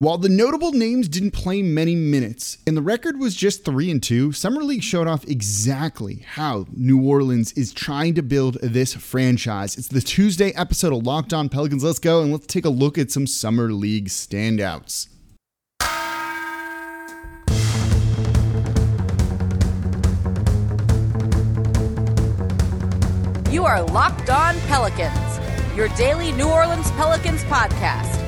While 0.00 0.18
the 0.18 0.28
notable 0.28 0.70
names 0.70 1.08
didn't 1.08 1.32
play 1.32 1.60
many 1.60 1.96
minutes 1.96 2.58
and 2.68 2.76
the 2.76 2.82
record 2.82 3.18
was 3.18 3.34
just 3.34 3.64
3 3.64 3.90
and 3.90 4.00
2, 4.00 4.30
Summer 4.30 4.62
League 4.62 4.84
showed 4.84 5.08
off 5.08 5.24
exactly 5.26 6.24
how 6.24 6.66
New 6.72 7.02
Orleans 7.02 7.50
is 7.54 7.72
trying 7.72 8.14
to 8.14 8.22
build 8.22 8.58
this 8.62 8.94
franchise. 8.94 9.76
It's 9.76 9.88
the 9.88 10.00
Tuesday 10.00 10.52
episode 10.52 10.92
of 10.92 11.04
Locked 11.04 11.32
On 11.32 11.48
Pelicans. 11.48 11.82
Let's 11.82 11.98
go 11.98 12.22
and 12.22 12.30
let's 12.30 12.46
take 12.46 12.64
a 12.64 12.68
look 12.68 12.96
at 12.96 13.10
some 13.10 13.26
Summer 13.26 13.72
League 13.72 14.06
standouts. 14.06 15.08
You 23.50 23.64
are 23.64 23.82
Locked 23.82 24.30
On 24.30 24.54
Pelicans, 24.68 25.76
your 25.76 25.88
daily 25.96 26.30
New 26.30 26.48
Orleans 26.48 26.88
Pelicans 26.92 27.42
podcast 27.46 28.27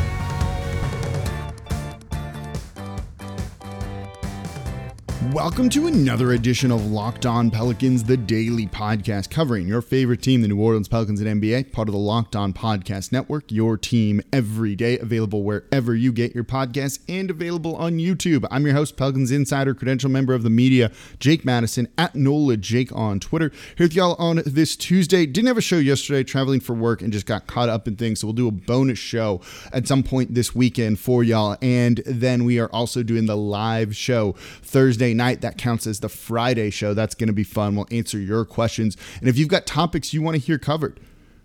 Welcome 5.29 5.69
to 5.69 5.85
another 5.85 6.31
edition 6.31 6.71
of 6.71 6.87
Locked 6.87 7.27
On 7.27 7.51
Pelicans, 7.51 8.03
the 8.03 8.17
daily 8.17 8.65
podcast 8.65 9.29
covering 9.29 9.67
your 9.67 9.83
favorite 9.83 10.23
team, 10.23 10.41
the 10.41 10.47
New 10.47 10.59
Orleans 10.59 10.87
Pelicans 10.87 11.21
and 11.21 11.39
NBA, 11.39 11.71
part 11.71 11.87
of 11.87 11.93
the 11.93 11.99
Locked 11.99 12.35
On 12.35 12.51
Podcast 12.53 13.11
Network, 13.11 13.51
your 13.51 13.77
team 13.77 14.23
every 14.33 14.75
day, 14.75 14.97
available 14.97 15.43
wherever 15.43 15.93
you 15.93 16.11
get 16.11 16.33
your 16.33 16.43
podcasts 16.43 16.99
and 17.07 17.29
available 17.29 17.75
on 17.75 17.99
YouTube. 17.99 18.47
I'm 18.49 18.65
your 18.65 18.73
host, 18.73 18.97
Pelicans 18.97 19.29
Insider, 19.29 19.75
credential 19.75 20.09
member 20.09 20.33
of 20.33 20.41
the 20.41 20.49
media, 20.49 20.91
Jake 21.19 21.45
Madison, 21.45 21.87
at 21.99 22.15
NOLA 22.15 22.57
Jake 22.57 22.91
on 22.91 23.19
Twitter. 23.19 23.51
Here 23.77 23.85
with 23.85 23.93
y'all 23.93 24.15
on 24.17 24.41
this 24.43 24.75
Tuesday. 24.75 25.27
Didn't 25.27 25.49
have 25.49 25.57
a 25.57 25.61
show 25.61 25.77
yesterday, 25.77 26.23
traveling 26.23 26.61
for 26.61 26.73
work, 26.73 27.03
and 27.03 27.13
just 27.13 27.27
got 27.27 27.45
caught 27.45 27.69
up 27.69 27.87
in 27.87 27.95
things. 27.95 28.21
So 28.21 28.27
we'll 28.27 28.33
do 28.33 28.47
a 28.47 28.51
bonus 28.51 28.97
show 28.97 29.39
at 29.71 29.87
some 29.87 30.01
point 30.01 30.33
this 30.33 30.55
weekend 30.55 30.99
for 30.99 31.23
y'all. 31.23 31.57
And 31.61 32.01
then 32.07 32.43
we 32.43 32.59
are 32.59 32.69
also 32.69 33.03
doing 33.03 33.27
the 33.27 33.37
live 33.37 33.95
show 33.95 34.31
Thursday 34.63 35.10
night. 35.13 35.41
That 35.41 35.57
counts 35.57 35.87
as 35.87 35.99
the 35.99 36.09
Friday 36.09 36.69
show. 36.69 36.93
That's 36.93 37.15
going 37.15 37.27
to 37.27 37.33
be 37.33 37.43
fun. 37.43 37.75
We'll 37.75 37.87
answer 37.91 38.19
your 38.19 38.45
questions. 38.45 38.97
And 39.19 39.29
if 39.29 39.37
you've 39.37 39.49
got 39.49 39.65
topics 39.65 40.13
you 40.13 40.21
want 40.21 40.35
to 40.35 40.41
hear 40.41 40.57
covered, 40.57 40.99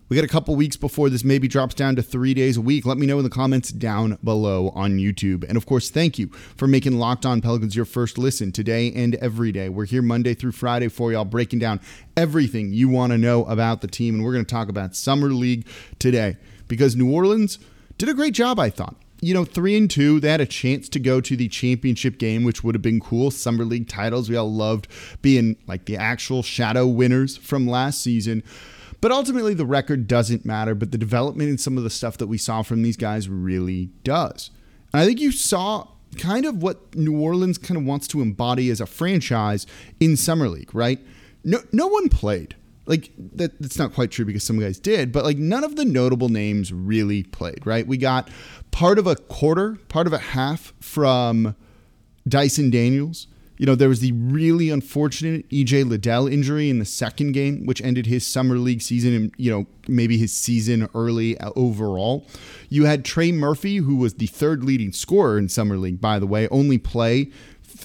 we 0.09 0.14
got 0.14 0.25
a 0.25 0.28
couple 0.28 0.55
weeks 0.55 0.77
before 0.77 1.11
this 1.11 1.25
maybe 1.25 1.48
drops 1.48 1.75
down 1.75 1.97
to 1.97 2.03
three 2.03 2.33
days 2.33 2.56
a 2.56 2.61
week. 2.61 2.87
Let 2.87 2.97
me 2.97 3.06
know 3.06 3.19
in 3.19 3.25
the 3.25 3.31
comments 3.31 3.70
down 3.70 4.19
below 4.22 4.69
on 4.70 4.98
YouTube. 4.98 5.42
And 5.48 5.56
of 5.56 5.67
course, 5.67 5.91
thank 5.91 6.17
you 6.17 6.28
for 6.28 6.69
making 6.69 6.98
Locked 6.98 7.27
On 7.27 7.41
Pelicans 7.41 7.75
your 7.75 7.84
first 7.84 8.17
listen 8.17 8.53
today 8.53 8.92
and 8.92 9.17
every 9.17 9.50
day. 9.50 9.69
We're 9.69 9.84
here 9.84 10.03
Monday 10.03 10.34
through 10.34 10.53
Friday 10.53 10.87
for 10.89 11.11
y'all, 11.11 11.25
breaking 11.25 11.59
down 11.59 11.81
everything 12.17 12.72
you 12.72 12.89
want 12.89 13.12
to 13.12 13.19
know 13.19 13.44
about 13.47 13.81
the 13.81 13.89
team. 13.89 14.14
And 14.14 14.25
we're 14.25 14.33
going 14.33 14.44
to 14.44 14.55
talk 14.55 14.69
about 14.69 14.94
Summer 14.94 15.31
League 15.31 15.67
today 15.98 16.37
because 16.69 16.94
New 16.94 17.12
Orleans 17.12 17.59
did 17.98 18.09
a 18.09 18.14
great 18.14 18.34
job, 18.34 18.61
I 18.61 18.70
thought 18.70 18.94
you 19.20 19.33
know, 19.33 19.45
three 19.45 19.77
and 19.77 19.91
two, 19.91 20.20
they 20.20 20.31
had 20.31 20.41
a 20.41 20.47
chance 20.47 20.89
to 20.91 20.98
go 20.98 21.20
to 21.20 21.36
the 21.36 21.48
championship 21.48 22.19
game, 22.19 22.45
which 22.45 22.62
would 22.62 22.75
have 22.75 22.83
been 22.83 23.00
cool. 23.00 23.31
Summer 23.31 23.64
League 23.64 23.89
titles. 23.89 24.28
We 24.28 24.36
all 24.36 24.53
loved 24.53 24.89
being 25.22 25.56
like 25.67 25.86
the 25.86 25.97
actual 25.97 26.42
shadow 26.42 26.86
winners 26.86 27.37
from 27.37 27.67
last 27.67 28.03
season. 28.03 28.42
But 29.00 29.12
ultimately, 29.12 29.55
the 29.55 29.67
record 29.67 30.06
doesn't 30.06 30.44
matter. 30.44 30.75
But 30.75 30.92
the 30.92 30.98
development 30.98 31.48
and 31.48 31.61
some 31.61 31.78
of 31.78 31.84
the 31.84 31.91
stuff 31.91 32.19
that 32.19 32.27
we 32.27 32.39
saw 32.39 32.62
from 32.62 32.83
these 32.83 32.97
guys 32.97 33.28
really 33.28 33.91
does. 34.05 34.50
And 34.92 35.03
I 35.03 35.06
think 35.06 35.20
you 35.20 35.33
saw 35.33 35.89
kind 36.19 36.44
of 36.44 36.62
what 36.62 36.94
New 36.94 37.19
Orleans 37.19 37.59
kind 37.59 37.78
of 37.78 37.84
wants 37.84 38.06
to 38.09 38.22
embody 38.22 38.70
as 38.70 38.81
a 38.81 38.87
franchise 38.87 39.67
in 40.00 40.17
Summer 40.17 40.48
League, 40.48 40.75
right? 40.75 40.98
No, 41.44 41.61
no 41.72 41.87
one 41.87 42.09
played 42.09 42.56
like 42.87 43.12
that, 43.34 43.61
that's 43.61 43.79
not 43.79 43.92
quite 43.92 44.11
true 44.11 44.25
because 44.25 44.45
some 44.45 44.59
guys 44.59 44.79
did, 44.79 45.12
but 45.12 45.25
like 45.25 45.37
none 45.37 45.65
of 45.65 45.77
the 45.77 45.84
notable 45.84 46.29
names 46.29 46.73
really 46.73 47.25
played, 47.25 47.67
right? 47.67 47.87
We 47.87 47.97
got 47.97 48.28
part 48.70 48.98
of 48.98 49.06
a 49.06 49.17
quarter, 49.17 49.77
part 49.89 50.06
of 50.06 50.12
a 50.12 50.19
half 50.19 50.73
from 50.81 51.56
Dyson 52.28 52.71
Daniels. 52.71 53.27
You 53.59 53.65
know, 53.65 53.75
there 53.75 53.88
was 53.88 54.00
the 54.00 54.12
really 54.12 54.69
unfortunate 54.69 55.49
EJ 55.49 55.88
Liddell 55.88 56.28
injury 56.28 56.69
in 56.69 56.78
the 56.78 56.84
second 56.84 57.33
game, 57.33 57.65
which 57.65 57.81
ended 57.81 58.05
his 58.05 58.27
summer 58.27 58.59
league 58.59 58.83
season 58.83 59.15
and, 59.15 59.34
you 59.39 59.50
know, 59.50 59.66
maybe 59.89 60.19
his 60.19 60.33
season 60.33 60.89
early 60.94 61.39
uh, 61.39 61.53
overall. 61.56 62.27
You 62.69 62.84
had 62.84 63.03
Trey 63.03 63.33
Murphy, 63.33 63.77
who 63.77 63.97
was 63.97 64.15
the 64.15 64.27
third 64.27 64.62
leading 64.62 64.93
scorer 64.93 65.39
in 65.39 65.49
summer 65.49 65.78
league, 65.78 66.03
by 66.03 66.19
the 66.19 66.27
way, 66.27 66.49
only 66.49 66.77
play 66.77 67.31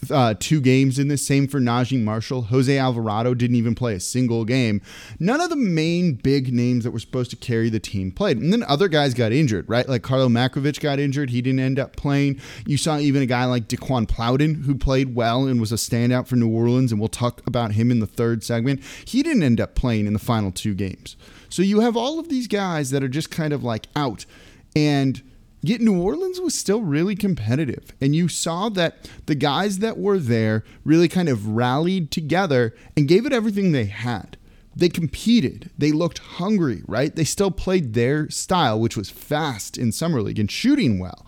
uh, 0.10 0.34
two 0.40 0.62
games 0.62 0.98
in 1.00 1.08
this. 1.08 1.26
Same 1.26 1.48
for 1.48 1.60
Naji 1.60 2.02
Marshall. 2.02 2.44
Jose 2.44 2.78
Alvarado 2.78 3.34
didn't 3.34 3.56
even 3.56 3.76
play 3.76 3.94
a 3.94 4.00
single 4.00 4.46
game. 4.46 4.82
None 5.20 5.42
of 5.42 5.50
the 5.50 5.56
main 5.56 6.14
big 6.14 6.54
names 6.54 6.84
that 6.84 6.92
were 6.92 7.00
supposed 7.00 7.30
to 7.32 7.36
carry 7.36 7.70
the 7.70 7.80
team 7.80 8.12
played. 8.12 8.38
And 8.38 8.52
then 8.52 8.64
other 8.64 8.88
guys 8.88 9.14
got 9.14 9.32
injured, 9.32 9.70
right? 9.70 9.88
Like 9.88 10.02
Karlo 10.02 10.30
Matković 10.30 10.80
got 10.80 11.00
injured. 11.00 11.30
He 11.30 11.42
didn't 11.42 11.60
end 11.60 11.80
up 11.80 11.96
playing. 11.96 12.40
You 12.66 12.78
saw 12.78 12.98
even 12.98 13.22
a 13.22 13.28
guy 13.28 13.46
like 13.46 13.68
Daeqwon 13.68 14.08
Plowden, 14.08 14.64
who 14.64 14.76
played 14.76 15.16
well 15.16 15.46
and 15.46 15.60
was 15.60 15.72
a 15.72 15.76
standout 15.76 16.28
for 16.28 16.36
New 16.36 16.50
Orleans. 16.50 16.92
And 16.92 17.00
we'll 17.00 17.10
talk 17.10 17.46
about 17.46 17.74
him 17.74 17.92
in 17.92 18.00
the 18.00 18.08
third 18.08 18.44
segment. 18.44 18.82
He 19.06 19.24
didn't 19.24 19.44
end 19.44 19.62
up 19.62 19.76
playing 19.76 20.08
in 20.08 20.14
the 20.14 20.20
final 20.20 20.52
two 20.52 20.74
games. 20.74 21.16
So 21.50 21.62
you 21.62 21.82
have 21.82 21.98
all 21.98 22.18
of 22.20 22.30
these 22.30 22.48
guys 22.48 22.92
that 22.92 23.04
are 23.04 23.10
just 23.10 23.30
kind 23.30 23.54
of 23.54 23.64
like 23.64 23.88
out. 23.96 24.26
And 24.76 25.22
Yet 25.64 25.82
New 25.82 26.02
Orleans 26.02 26.40
was 26.40 26.58
still 26.58 26.82
really 26.82 27.16
competitive. 27.16 27.94
And 28.02 28.16
you 28.16 28.28
saw 28.28 28.70
that 28.70 29.10
the 29.28 29.36
guys 29.36 29.80
that 29.80 29.98
were 29.98 30.18
there 30.18 30.64
really 30.84 31.08
kind 31.08 31.30
of 31.30 31.50
rallied 31.50 32.10
together 32.10 32.74
and 32.98 33.08
gave 33.08 33.26
it 33.26 33.34
everything 33.34 33.72
they 33.72 33.86
had. 33.86 34.38
They 34.76 34.90
competed. 34.90 35.70
They 35.78 35.92
looked 35.92 36.20
hungry, 36.20 36.82
right? 36.88 37.16
They 37.16 37.26
still 37.26 37.52
played 37.52 37.94
their 37.94 38.30
style, 38.30 38.80
which 38.80 38.98
was 38.98 39.10
fast 39.10 39.78
in 39.78 39.92
Summer 39.92 40.22
League 40.22 40.40
and 40.40 40.50
shooting 40.50 40.98
well. 40.98 41.28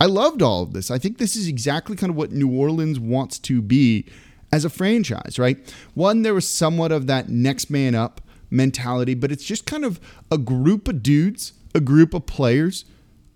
I 0.00 0.06
loved 0.06 0.40
all 0.40 0.62
of 0.62 0.72
this. 0.72 0.90
I 0.90 0.98
think 0.98 1.18
this 1.18 1.36
is 1.36 1.48
exactly 1.48 1.96
kind 1.96 2.10
of 2.10 2.16
what 2.16 2.32
New 2.32 2.50
Orleans 2.50 3.00
wants 3.00 3.38
to 3.40 3.60
be 3.60 4.06
as 4.52 4.64
a 4.64 4.70
franchise, 4.70 5.38
right? 5.38 5.58
One, 5.94 6.22
there 6.22 6.34
was 6.34 6.48
somewhat 6.48 6.92
of 6.92 7.06
that 7.08 7.28
next 7.28 7.70
man 7.70 7.94
up 7.94 8.20
mentality, 8.50 9.14
but 9.14 9.32
it's 9.32 9.44
just 9.44 9.66
kind 9.66 9.84
of 9.84 9.98
a 10.30 10.38
group 10.38 10.86
of 10.88 11.02
dudes, 11.02 11.54
a 11.74 11.80
group 11.80 12.14
of 12.14 12.26
players 12.26 12.84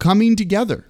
coming 0.01 0.35
together 0.35 0.87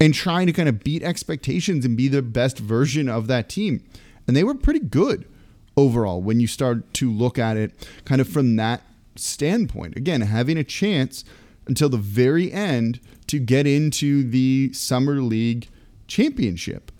and 0.00 0.14
trying 0.14 0.46
to 0.46 0.52
kind 0.52 0.68
of 0.68 0.82
beat 0.82 1.02
expectations 1.02 1.84
and 1.84 1.96
be 1.96 2.08
the 2.08 2.22
best 2.22 2.58
version 2.58 3.08
of 3.08 3.26
that 3.26 3.50
team. 3.50 3.84
And 4.26 4.34
they 4.34 4.44
were 4.44 4.54
pretty 4.54 4.80
good 4.80 5.28
overall 5.76 6.22
when 6.22 6.40
you 6.40 6.46
start 6.46 6.94
to 6.94 7.12
look 7.12 7.38
at 7.38 7.58
it 7.58 7.72
kind 8.06 8.20
of 8.20 8.28
from 8.28 8.56
that 8.56 8.82
standpoint. 9.16 9.96
Again, 9.96 10.22
having 10.22 10.56
a 10.56 10.64
chance 10.64 11.24
until 11.66 11.90
the 11.90 11.98
very 11.98 12.50
end 12.50 13.00
to 13.26 13.38
get 13.38 13.66
into 13.66 14.22
the 14.22 14.72
Summer 14.72 15.20
League 15.20 15.68
championship. 16.06 16.90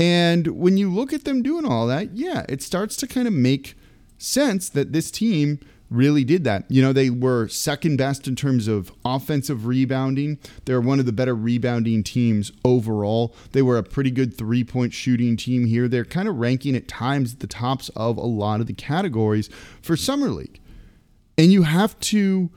And 0.00 0.46
when 0.58 0.76
you 0.76 0.92
look 0.92 1.12
at 1.12 1.24
them 1.24 1.42
doing 1.42 1.66
all 1.66 1.86
that, 1.88 2.16
yeah, 2.16 2.46
it 2.48 2.62
starts 2.62 2.96
to 2.96 3.06
kind 3.06 3.26
of 3.28 3.34
make 3.34 3.76
sense 4.16 4.68
that 4.70 4.92
this 4.92 5.10
team 5.10 5.60
really 5.90 6.24
did 6.24 6.44
that. 6.44 6.64
You 6.68 6.82
know, 6.82 6.92
they 6.92 7.10
were 7.10 7.48
second 7.48 7.96
best 7.96 8.28
in 8.28 8.36
terms 8.36 8.68
of 8.68 8.92
offensive 9.04 9.66
rebounding. 9.66 10.38
They're 10.64 10.80
one 10.80 11.00
of 11.00 11.06
the 11.06 11.12
better 11.12 11.34
rebounding 11.34 12.02
teams 12.02 12.52
overall. 12.64 13.34
They 13.52 13.62
were 13.62 13.78
a 13.78 13.82
pretty 13.82 14.10
good 14.10 14.36
three 14.36 14.64
point 14.64 14.92
shooting 14.92 15.36
team 15.36 15.66
here. 15.66 15.88
They're 15.88 16.04
kind 16.04 16.28
of 16.28 16.36
ranking 16.36 16.76
at 16.76 16.88
times 16.88 17.34
at 17.34 17.40
the 17.40 17.46
tops 17.46 17.88
of 17.90 18.16
a 18.16 18.26
lot 18.26 18.60
of 18.60 18.66
the 18.66 18.74
categories 18.74 19.48
for 19.80 19.96
Summer 19.96 20.28
League. 20.28 20.60
And 21.36 21.52
you 21.52 21.62
have 21.62 21.98
to 22.00 22.50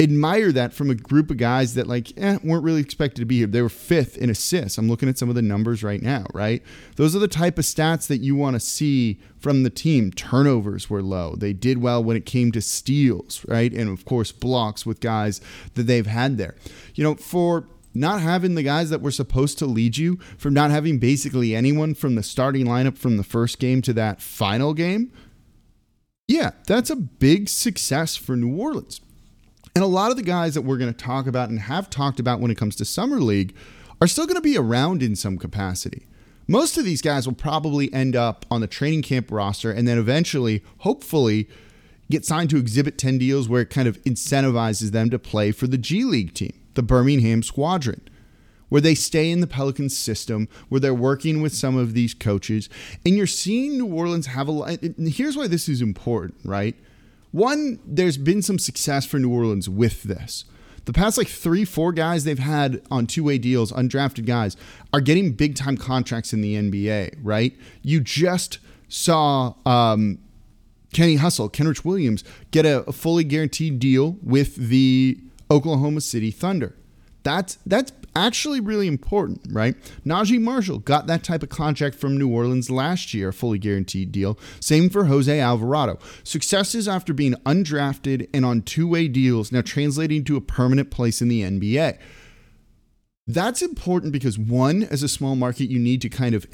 admire 0.00 0.52
that 0.52 0.72
from 0.72 0.90
a 0.90 0.94
group 0.94 1.30
of 1.30 1.38
guys 1.38 1.74
that 1.74 1.88
like 1.88 2.12
eh, 2.16 2.38
weren't 2.44 2.62
really 2.62 2.80
expected 2.80 3.20
to 3.20 3.26
be 3.26 3.38
here. 3.38 3.46
They 3.48 3.62
were 3.62 3.68
fifth 3.68 4.16
in 4.16 4.30
assists. 4.30 4.78
I'm 4.78 4.88
looking 4.88 5.08
at 5.08 5.18
some 5.18 5.28
of 5.28 5.34
the 5.34 5.42
numbers 5.42 5.82
right 5.82 6.00
now, 6.00 6.26
right? 6.32 6.62
Those 6.96 7.16
are 7.16 7.18
the 7.18 7.28
type 7.28 7.58
of 7.58 7.64
stats 7.64 8.06
that 8.06 8.18
you 8.18 8.36
want 8.36 8.54
to 8.54 8.60
see 8.60 9.20
from 9.40 9.64
the 9.64 9.70
team. 9.70 10.12
Turnovers 10.12 10.88
were 10.88 11.02
low. 11.02 11.34
They 11.34 11.52
did 11.52 11.78
well 11.78 12.02
when 12.02 12.16
it 12.16 12.26
came 12.26 12.52
to 12.52 12.60
steals, 12.60 13.44
right? 13.48 13.72
And 13.72 13.90
of 13.90 14.04
course, 14.04 14.30
blocks 14.30 14.86
with 14.86 15.00
guys 15.00 15.40
that 15.74 15.84
they've 15.84 16.06
had 16.06 16.38
there. 16.38 16.54
You 16.94 17.02
know, 17.02 17.16
for 17.16 17.66
not 17.92 18.20
having 18.20 18.54
the 18.54 18.62
guys 18.62 18.90
that 18.90 19.02
were 19.02 19.10
supposed 19.10 19.58
to 19.58 19.66
lead 19.66 19.96
you, 19.96 20.16
from 20.36 20.54
not 20.54 20.70
having 20.70 20.98
basically 20.98 21.56
anyone 21.56 21.94
from 21.94 22.14
the 22.14 22.22
starting 22.22 22.66
lineup 22.66 22.96
from 22.96 23.16
the 23.16 23.24
first 23.24 23.58
game 23.58 23.82
to 23.82 23.92
that 23.94 24.22
final 24.22 24.74
game. 24.74 25.12
Yeah, 26.28 26.50
that's 26.66 26.90
a 26.90 26.96
big 26.96 27.48
success 27.48 28.14
for 28.14 28.36
New 28.36 28.54
Orleans. 28.56 29.00
And 29.78 29.84
a 29.84 29.86
lot 29.86 30.10
of 30.10 30.16
the 30.16 30.24
guys 30.24 30.54
that 30.54 30.62
we're 30.62 30.76
going 30.76 30.92
to 30.92 31.04
talk 31.04 31.28
about 31.28 31.50
and 31.50 31.60
have 31.60 31.88
talked 31.88 32.18
about 32.18 32.40
when 32.40 32.50
it 32.50 32.56
comes 32.56 32.74
to 32.74 32.84
Summer 32.84 33.20
League 33.20 33.54
are 34.00 34.08
still 34.08 34.26
going 34.26 34.34
to 34.34 34.40
be 34.40 34.58
around 34.58 35.04
in 35.04 35.14
some 35.14 35.38
capacity. 35.38 36.08
Most 36.48 36.76
of 36.76 36.84
these 36.84 37.00
guys 37.00 37.28
will 37.28 37.36
probably 37.36 37.94
end 37.94 38.16
up 38.16 38.44
on 38.50 38.60
the 38.60 38.66
training 38.66 39.02
camp 39.02 39.30
roster 39.30 39.70
and 39.70 39.86
then 39.86 39.96
eventually, 39.96 40.64
hopefully, 40.78 41.48
get 42.10 42.24
signed 42.24 42.50
to 42.50 42.56
exhibit 42.56 42.98
10 42.98 43.18
deals 43.18 43.48
where 43.48 43.62
it 43.62 43.70
kind 43.70 43.86
of 43.86 44.02
incentivizes 44.02 44.90
them 44.90 45.10
to 45.10 45.18
play 45.20 45.52
for 45.52 45.68
the 45.68 45.78
G 45.78 46.02
League 46.02 46.34
team, 46.34 46.58
the 46.74 46.82
Birmingham 46.82 47.44
Squadron, 47.44 48.00
where 48.70 48.80
they 48.80 48.96
stay 48.96 49.30
in 49.30 49.38
the 49.38 49.46
Pelicans 49.46 49.96
system, 49.96 50.48
where 50.70 50.80
they're 50.80 50.92
working 50.92 51.40
with 51.40 51.54
some 51.54 51.76
of 51.76 51.94
these 51.94 52.14
coaches. 52.14 52.68
And 53.06 53.16
you're 53.16 53.28
seeing 53.28 53.78
New 53.78 53.94
Orleans 53.94 54.26
have 54.26 54.48
a 54.48 54.50
lot. 54.50 54.80
Here's 54.98 55.36
why 55.36 55.46
this 55.46 55.68
is 55.68 55.80
important, 55.80 56.40
right? 56.44 56.74
One, 57.30 57.78
there's 57.84 58.16
been 58.16 58.42
some 58.42 58.58
success 58.58 59.04
for 59.06 59.18
New 59.18 59.30
Orleans 59.30 59.68
with 59.68 60.04
this. 60.04 60.44
The 60.86 60.92
past 60.94 61.18
like 61.18 61.28
three, 61.28 61.66
four 61.66 61.92
guys 61.92 62.24
they've 62.24 62.38
had 62.38 62.80
on 62.90 63.06
two 63.06 63.22
way 63.22 63.36
deals, 63.36 63.72
undrafted 63.72 64.24
guys, 64.24 64.56
are 64.92 65.02
getting 65.02 65.32
big 65.32 65.54
time 65.54 65.76
contracts 65.76 66.32
in 66.32 66.40
the 66.40 66.54
NBA, 66.54 67.18
right? 67.22 67.54
You 67.82 68.00
just 68.00 68.58
saw 68.88 69.54
um, 69.66 70.18
Kenny 70.94 71.16
Hustle, 71.16 71.50
Kenrich 71.50 71.84
Williams, 71.84 72.24
get 72.50 72.64
a, 72.64 72.88
a 72.88 72.92
fully 72.92 73.24
guaranteed 73.24 73.78
deal 73.78 74.16
with 74.22 74.56
the 74.56 75.18
Oklahoma 75.50 76.00
City 76.00 76.30
Thunder. 76.30 76.74
That's 77.22 77.58
that's 77.66 77.92
actually 78.26 78.60
really 78.60 78.86
important, 78.86 79.40
right? 79.50 79.74
Naji 80.04 80.40
Marshall 80.40 80.78
got 80.78 81.06
that 81.06 81.24
type 81.24 81.42
of 81.42 81.48
contract 81.48 81.96
from 81.96 82.16
New 82.16 82.32
Orleans 82.32 82.70
last 82.70 83.14
year, 83.14 83.28
a 83.28 83.32
fully 83.32 83.58
guaranteed 83.58 84.12
deal. 84.12 84.38
Same 84.60 84.90
for 84.90 85.06
Jose 85.06 85.40
Alvarado. 85.40 85.98
Successes 86.24 86.88
after 86.88 87.12
being 87.12 87.34
undrafted 87.46 88.28
and 88.34 88.44
on 88.44 88.62
two-way 88.62 89.08
deals 89.08 89.52
now 89.52 89.62
translating 89.62 90.24
to 90.24 90.36
a 90.36 90.40
permanent 90.40 90.90
place 90.90 91.22
in 91.22 91.28
the 91.28 91.42
NBA. 91.42 91.98
That's 93.26 93.62
important 93.62 94.12
because 94.12 94.38
one, 94.38 94.84
as 94.84 95.02
a 95.02 95.08
small 95.08 95.36
market, 95.36 95.70
you 95.70 95.78
need 95.78 96.00
to 96.02 96.08
kind 96.08 96.34
of 96.34 96.46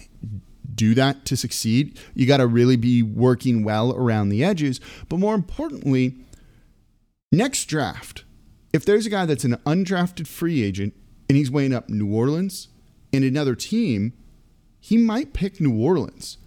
do 0.75 0.95
that 0.95 1.25
to 1.27 1.37
succeed. 1.37 1.99
You 2.15 2.27
got 2.27 2.39
to 2.39 2.47
really 2.47 2.77
be 2.77 3.03
working 3.03 3.63
well 3.63 3.93
around 3.95 4.29
the 4.29 4.43
edges. 4.43 4.81
But 5.09 5.21
more 5.21 5.35
importantly, 5.35 6.17
next 7.31 7.67
draft, 7.67 8.25
if 8.73 8.85
there's 8.85 9.07
a 9.07 9.11
guy 9.11 9.25
that's 9.25 9.45
an 9.45 9.57
undrafted 9.65 10.27
free 10.27 10.65
agent 10.65 10.95
and 11.29 11.37
he's 11.37 11.51
weighing 11.51 11.75
up 11.75 11.89
New 11.89 12.13
Orleans 12.13 12.69
and 13.13 13.25
another 13.25 13.55
team, 13.55 14.13
he 14.81 14.97
might 14.97 15.33
pick 15.33 15.61
New 15.61 15.75
Orleans. 15.75 16.39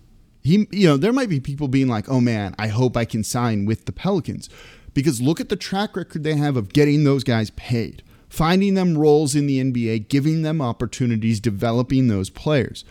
He, 0.42 0.68
you 0.72 0.88
know, 0.88 0.98
there 0.98 1.14
might 1.14 1.30
be 1.30 1.40
people 1.40 1.68
being 1.68 1.88
like, 1.88 2.08
"Oh 2.10 2.22
man, 2.22 2.56
I 2.60 2.68
hope 2.68 2.96
I 2.96 3.06
can 3.06 3.24
sign 3.24 3.66
with 3.66 3.86
the 3.86 3.92
Pelicans," 3.92 4.50
because 4.94 5.22
look 5.22 5.42
at 5.42 5.50
the 5.50 5.56
track 5.56 5.96
record 5.96 6.24
they 6.24 6.36
have 6.36 6.56
of 6.56 6.72
getting 6.72 7.04
those 7.04 7.24
guys 7.24 7.50
paid, 7.52 8.04
finding 8.30 8.76
them 8.76 8.98
roles 8.98 9.36
in 9.36 9.48
the 9.48 9.60
NBA, 9.60 10.08
giving 10.08 10.44
them 10.44 10.62
opportunities, 10.62 11.40
developing 11.40 12.08
those 12.08 12.30
players. 12.30 12.86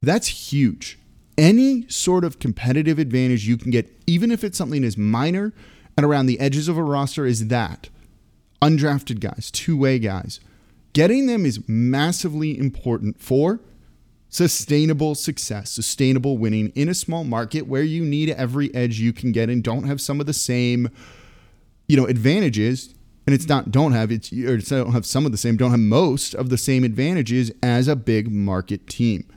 That's 0.00 0.52
huge. 0.52 0.98
Any 1.36 1.86
sort 1.88 2.24
of 2.24 2.40
competitive 2.40 2.98
advantage 2.98 3.46
you 3.46 3.56
can 3.56 3.70
get, 3.70 4.02
even 4.06 4.32
if 4.32 4.42
it's 4.42 4.58
something 4.58 4.82
as 4.82 4.96
minor 4.96 5.52
and 5.96 6.04
around 6.04 6.26
the 6.26 6.40
edges 6.40 6.68
of 6.68 6.76
a 6.76 6.82
roster, 6.82 7.26
is 7.26 7.48
that 7.48 7.88
undrafted 8.60 9.20
guys, 9.20 9.50
two 9.52 9.76
way 9.76 9.98
guys 9.98 10.40
Getting 10.92 11.26
them 11.26 11.44
is 11.44 11.66
massively 11.68 12.58
important 12.58 13.20
for 13.20 13.60
sustainable 14.28 15.14
success, 15.14 15.70
sustainable 15.70 16.36
winning 16.36 16.68
in 16.74 16.88
a 16.88 16.94
small 16.94 17.24
market 17.24 17.66
where 17.66 17.82
you 17.82 18.04
need 18.04 18.30
every 18.30 18.74
edge 18.74 19.00
you 19.00 19.12
can 19.12 19.32
get 19.32 19.48
and 19.48 19.62
don't 19.62 19.84
have 19.84 20.00
some 20.00 20.20
of 20.20 20.26
the 20.26 20.32
same, 20.32 20.90
you 21.86 21.96
know, 21.96 22.06
advantages. 22.06 22.94
And 23.26 23.34
it's 23.34 23.48
not 23.48 23.70
don't 23.70 23.92
have 23.92 24.10
it's 24.10 24.32
or 24.32 24.56
it's 24.56 24.70
don't 24.70 24.92
have 24.92 25.04
some 25.04 25.26
of 25.26 25.32
the 25.32 25.38
same, 25.38 25.56
don't 25.56 25.70
have 25.70 25.80
most 25.80 26.34
of 26.34 26.48
the 26.48 26.56
same 26.56 26.82
advantages 26.82 27.50
as 27.62 27.86
a 27.86 27.96
big 27.96 28.30
market 28.30 28.86
team. 28.86 29.30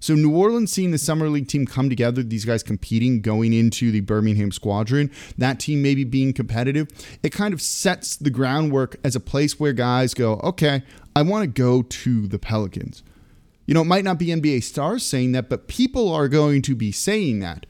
So 0.00 0.14
New 0.14 0.34
Orleans 0.36 0.72
seeing 0.72 0.90
the 0.90 0.98
summer 0.98 1.28
league 1.28 1.48
team 1.48 1.66
come 1.66 1.88
together, 1.88 2.22
these 2.22 2.44
guys 2.44 2.62
competing 2.62 3.20
going 3.20 3.52
into 3.52 3.90
the 3.90 4.00
Birmingham 4.00 4.52
squadron, 4.52 5.10
that 5.38 5.58
team 5.58 5.82
maybe 5.82 6.04
being 6.04 6.32
competitive, 6.32 6.88
it 7.22 7.30
kind 7.30 7.54
of 7.54 7.62
sets 7.62 8.16
the 8.16 8.30
groundwork 8.30 8.96
as 9.02 9.16
a 9.16 9.20
place 9.20 9.58
where 9.58 9.72
guys 9.72 10.14
go, 10.14 10.34
okay, 10.44 10.82
I 11.14 11.22
want 11.22 11.42
to 11.42 11.46
go 11.48 11.82
to 11.82 12.26
the 12.26 12.38
Pelicans. 12.38 13.02
You 13.66 13.74
know, 13.74 13.80
it 13.80 13.86
might 13.86 14.04
not 14.04 14.18
be 14.18 14.26
NBA 14.26 14.62
stars 14.62 15.04
saying 15.04 15.32
that, 15.32 15.48
but 15.48 15.66
people 15.66 16.12
are 16.12 16.28
going 16.28 16.62
to 16.62 16.74
be 16.74 16.92
saying 16.92 17.40
that. 17.40 17.66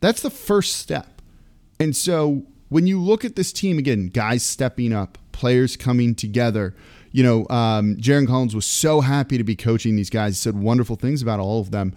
That's 0.00 0.22
the 0.22 0.30
first 0.30 0.76
step. 0.76 1.20
And 1.78 1.94
so 1.94 2.44
when 2.68 2.86
you 2.86 3.00
look 3.00 3.24
at 3.24 3.36
this 3.36 3.52
team 3.52 3.78
again, 3.78 4.06
guys 4.06 4.44
stepping 4.44 4.92
up, 4.92 5.18
players 5.32 5.76
coming 5.76 6.14
together, 6.14 6.74
you 7.12 7.22
know, 7.22 7.46
um, 7.48 7.96
Jarron 7.96 8.26
Collins 8.26 8.54
was 8.54 8.66
so 8.66 9.00
happy 9.00 9.38
to 9.38 9.44
be 9.44 9.56
coaching 9.56 9.96
these 9.96 10.10
guys. 10.10 10.36
He 10.36 10.42
said 10.42 10.56
wonderful 10.56 10.96
things 10.96 11.22
about 11.22 11.40
all 11.40 11.60
of 11.60 11.70
them. 11.70 11.94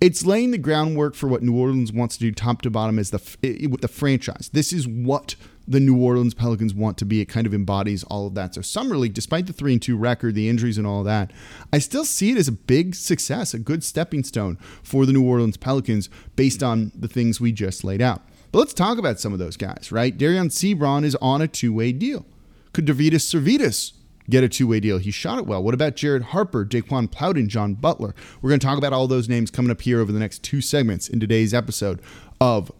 It's 0.00 0.26
laying 0.26 0.50
the 0.50 0.58
groundwork 0.58 1.14
for 1.14 1.26
what 1.26 1.42
New 1.42 1.56
Orleans 1.56 1.92
wants 1.92 2.16
to 2.18 2.20
do, 2.20 2.32
top 2.32 2.60
to 2.62 2.70
bottom, 2.70 2.98
as 2.98 3.10
the 3.10 3.68
with 3.70 3.80
the 3.80 3.88
franchise. 3.88 4.50
This 4.52 4.72
is 4.72 4.86
what 4.86 5.36
the 5.66 5.80
New 5.80 5.96
Orleans 5.96 6.34
Pelicans 6.34 6.74
want 6.74 6.98
to 6.98 7.04
be. 7.04 7.20
It 7.20 7.26
kind 7.26 7.46
of 7.46 7.54
embodies 7.54 8.04
all 8.04 8.26
of 8.26 8.34
that. 8.34 8.54
So 8.54 8.60
summer 8.60 8.96
league, 8.96 9.14
despite 9.14 9.46
the 9.46 9.52
three 9.52 9.72
and 9.72 9.82
two 9.82 9.96
record, 9.96 10.34
the 10.34 10.48
injuries 10.48 10.78
and 10.78 10.86
all 10.86 11.02
that, 11.04 11.32
I 11.72 11.78
still 11.78 12.04
see 12.04 12.30
it 12.30 12.36
as 12.36 12.46
a 12.46 12.52
big 12.52 12.94
success, 12.94 13.54
a 13.54 13.58
good 13.58 13.82
stepping 13.82 14.22
stone 14.22 14.58
for 14.82 15.06
the 15.06 15.12
New 15.12 15.26
Orleans 15.26 15.56
Pelicans 15.56 16.10
based 16.36 16.62
on 16.62 16.92
the 16.94 17.08
things 17.08 17.40
we 17.40 17.52
just 17.52 17.82
laid 17.82 18.02
out. 18.02 18.22
But 18.52 18.60
let's 18.60 18.74
talk 18.74 18.98
about 18.98 19.18
some 19.18 19.32
of 19.32 19.38
those 19.38 19.56
guys, 19.56 19.90
right? 19.90 20.16
Dereon 20.16 20.50
Seabron 20.50 21.04
is 21.04 21.16
on 21.16 21.42
a 21.42 21.48
two-way 21.48 21.92
deal. 21.92 22.26
Could 22.72 22.86
Deividas 22.86 23.24
Sirvydis 23.24 23.92
get 24.30 24.44
a 24.44 24.48
two-way 24.48 24.80
deal? 24.80 24.98
He 24.98 25.10
shot 25.10 25.38
it 25.38 25.46
well. 25.46 25.62
What 25.62 25.74
about 25.74 25.96
Jared 25.96 26.22
Harper, 26.24 26.64
Daeqwon 26.64 27.10
Plowden, 27.10 27.48
John 27.48 27.74
Butler? 27.74 28.14
We're 28.40 28.50
going 28.50 28.60
to 28.60 28.66
talk 28.66 28.78
about 28.78 28.92
all 28.92 29.06
those 29.06 29.28
names 29.28 29.50
coming 29.50 29.70
up 29.70 29.80
here 29.80 30.00
over 30.00 30.12
the 30.12 30.18
next 30.18 30.42
two 30.42 30.60
segments 30.60 31.08
in 31.08 31.20
today's 31.20 31.54
episode 31.54 32.00
of 32.40 32.70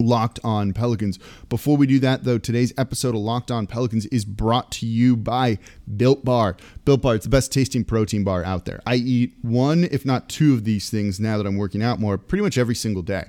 Locked 0.00 0.38
On 0.44 0.72
Pelicans. 0.72 1.18
Before 1.48 1.76
we 1.76 1.86
do 1.86 1.98
that, 2.00 2.22
though, 2.22 2.38
today's 2.38 2.72
episode 2.78 3.16
of 3.16 3.20
Locked 3.20 3.50
On 3.50 3.66
Pelicans 3.66 4.06
is 4.06 4.24
brought 4.24 4.70
to 4.72 4.86
you 4.86 5.16
by 5.16 5.58
Built 5.96 6.24
Bar. 6.24 6.56
Built 6.84 7.02
Bar, 7.02 7.16
it's 7.16 7.24
the 7.24 7.30
best 7.30 7.52
tasting 7.52 7.84
protein 7.84 8.22
bar 8.22 8.44
out 8.44 8.64
there. 8.64 8.80
I 8.86 8.94
eat 8.94 9.34
one, 9.42 9.84
if 9.90 10.04
not 10.04 10.28
two, 10.28 10.54
of 10.54 10.64
these 10.64 10.88
things 10.88 11.18
now 11.18 11.36
that 11.36 11.46
I'm 11.46 11.56
working 11.56 11.82
out 11.82 11.98
more, 11.98 12.16
pretty 12.16 12.44
much 12.44 12.58
every 12.58 12.76
single 12.76 13.02
day. 13.02 13.24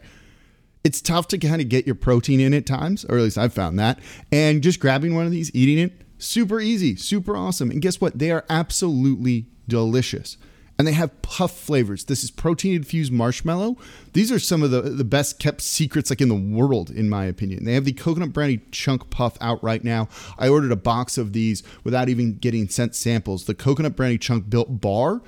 It's 0.83 1.01
tough 1.01 1.27
to 1.29 1.37
kind 1.37 1.61
of 1.61 1.69
get 1.69 1.85
your 1.85 1.95
protein 1.95 2.39
in 2.39 2.53
at 2.53 2.65
times, 2.65 3.03
or 3.05 3.17
at 3.17 3.23
least 3.23 3.37
I've 3.37 3.53
found 3.53 3.79
that. 3.79 3.99
And 4.31 4.61
just 4.61 4.79
grabbing 4.79 5.15
one 5.15 5.25
of 5.25 5.31
these, 5.31 5.53
eating 5.55 5.79
it, 5.79 5.91
super 6.19 6.59
easy, 6.59 6.95
super 6.95 7.35
awesome. 7.35 7.71
And 7.71 7.81
guess 7.81 7.99
what? 7.99 8.19
They 8.19 8.29
are 8.31 8.45
absolutely 8.49 9.47
delicious 9.67 10.37
and 10.79 10.87
they 10.87 10.93
have 10.93 11.21
puff 11.21 11.51
flavors. 11.51 12.05
This 12.05 12.23
is 12.23 12.31
protein 12.31 12.73
infused 12.73 13.11
marshmallow. 13.11 13.75
These 14.13 14.31
are 14.31 14.39
some 14.39 14.63
of 14.63 14.71
the, 14.71 14.81
the 14.81 15.03
best 15.03 15.37
kept 15.37 15.59
secrets 15.61 16.09
like 16.09 16.21
in 16.21 16.29
the 16.29 16.35
world, 16.35 16.89
in 16.89 17.09
my 17.09 17.25
opinion. 17.25 17.65
They 17.65 17.73
have 17.73 17.83
the 17.83 17.91
coconut 17.91 18.31
brownie 18.31 18.61
chunk 18.71 19.09
puff 19.09 19.37
out 19.41 19.61
right 19.61 19.83
now. 19.83 20.07
I 20.37 20.47
ordered 20.47 20.71
a 20.71 20.77
box 20.77 21.17
of 21.17 21.33
these 21.33 21.63
without 21.83 22.07
even 22.07 22.37
getting 22.37 22.69
sent 22.69 22.95
samples. 22.95 23.43
The 23.43 23.55
coconut 23.55 23.97
brownie 23.97 24.17
chunk 24.17 24.49
built 24.49 24.79
bar, 24.79 25.21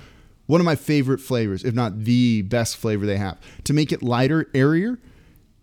one 0.46 0.60
of 0.60 0.64
my 0.64 0.74
favorite 0.74 1.20
flavors, 1.20 1.64
if 1.64 1.74
not 1.74 2.04
the 2.04 2.40
best 2.42 2.78
flavor 2.78 3.04
they 3.04 3.18
have. 3.18 3.38
To 3.64 3.74
make 3.74 3.92
it 3.92 4.02
lighter, 4.02 4.48
airier, 4.54 4.98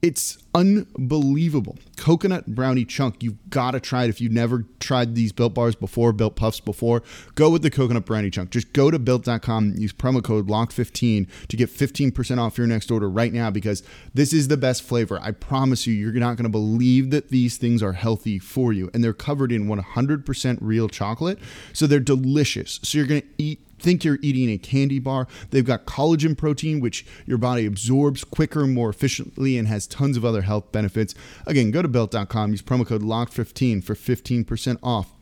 it's 0.01 0.37
unbelievable. 0.55 1.77
Coconut 1.97 2.47
brownie 2.47 2.85
chunk. 2.85 3.21
You've 3.21 3.49
got 3.49 3.71
to 3.71 3.81
try 3.81 4.05
it. 4.05 4.09
If 4.09 4.21
you've 4.21 4.31
never 4.31 4.65
tried 4.79 5.13
these 5.13 5.33
built 5.33 5.53
bars 5.53 5.75
before, 5.75 6.13
built 6.13 6.37
puffs 6.37 6.61
before, 6.61 7.03
go 7.35 7.49
with 7.49 7.63
the 7.63 7.69
coconut 7.69 8.05
brownie 8.05 8.29
chunk. 8.29 8.49
Just 8.51 8.71
go 8.71 8.89
to 8.89 8.97
built.com, 8.97 9.75
use 9.75 9.91
promo 9.91 10.23
code 10.23 10.47
LOCK15 10.47 11.27
to 11.49 11.57
get 11.57 11.69
15% 11.69 12.37
off 12.37 12.57
your 12.57 12.67
next 12.67 12.91
order 12.91 13.09
right 13.09 13.33
now 13.33 13.51
because 13.51 13.83
this 14.13 14.31
is 14.31 14.47
the 14.47 14.57
best 14.57 14.83
flavor. 14.83 15.19
I 15.21 15.31
promise 15.31 15.85
you, 15.85 15.93
you're 15.93 16.13
not 16.13 16.37
going 16.37 16.43
to 16.43 16.49
believe 16.49 17.11
that 17.11 17.29
these 17.29 17.57
things 17.57 17.83
are 17.83 17.93
healthy 17.93 18.39
for 18.39 18.71
you. 18.71 18.89
And 18.93 19.03
they're 19.03 19.13
covered 19.13 19.51
in 19.51 19.67
100% 19.67 20.57
real 20.61 20.87
chocolate. 20.87 21.39
So 21.73 21.87
they're 21.87 21.99
delicious. 21.99 22.79
So 22.83 22.97
you're 22.97 23.07
going 23.07 23.21
to 23.21 23.27
eat 23.37 23.59
think 23.81 24.03
you're 24.03 24.19
eating 24.21 24.49
a 24.49 24.57
candy 24.57 24.99
bar. 24.99 25.27
They've 25.51 25.65
got 25.65 25.85
collagen 25.85 26.37
protein, 26.37 26.79
which 26.79 27.05
your 27.25 27.37
body 27.37 27.65
absorbs 27.65 28.23
quicker 28.23 28.67
more 28.67 28.89
efficiently 28.89 29.57
and 29.57 29.67
has 29.67 29.87
tons 29.87 30.17
of 30.17 30.25
other 30.25 30.41
health 30.41 30.71
benefits. 30.71 31.15
Again, 31.45 31.71
go 31.71 31.81
to 31.81 31.87
built.com, 31.87 32.51
use 32.51 32.61
promo 32.61 32.85
code 32.85 33.01
LOCK15 33.01 33.83
for 33.83 33.95
15% 33.95 34.77
off 34.83 35.13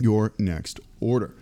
your 0.00 0.32
next 0.38 0.80
order. 1.00 1.34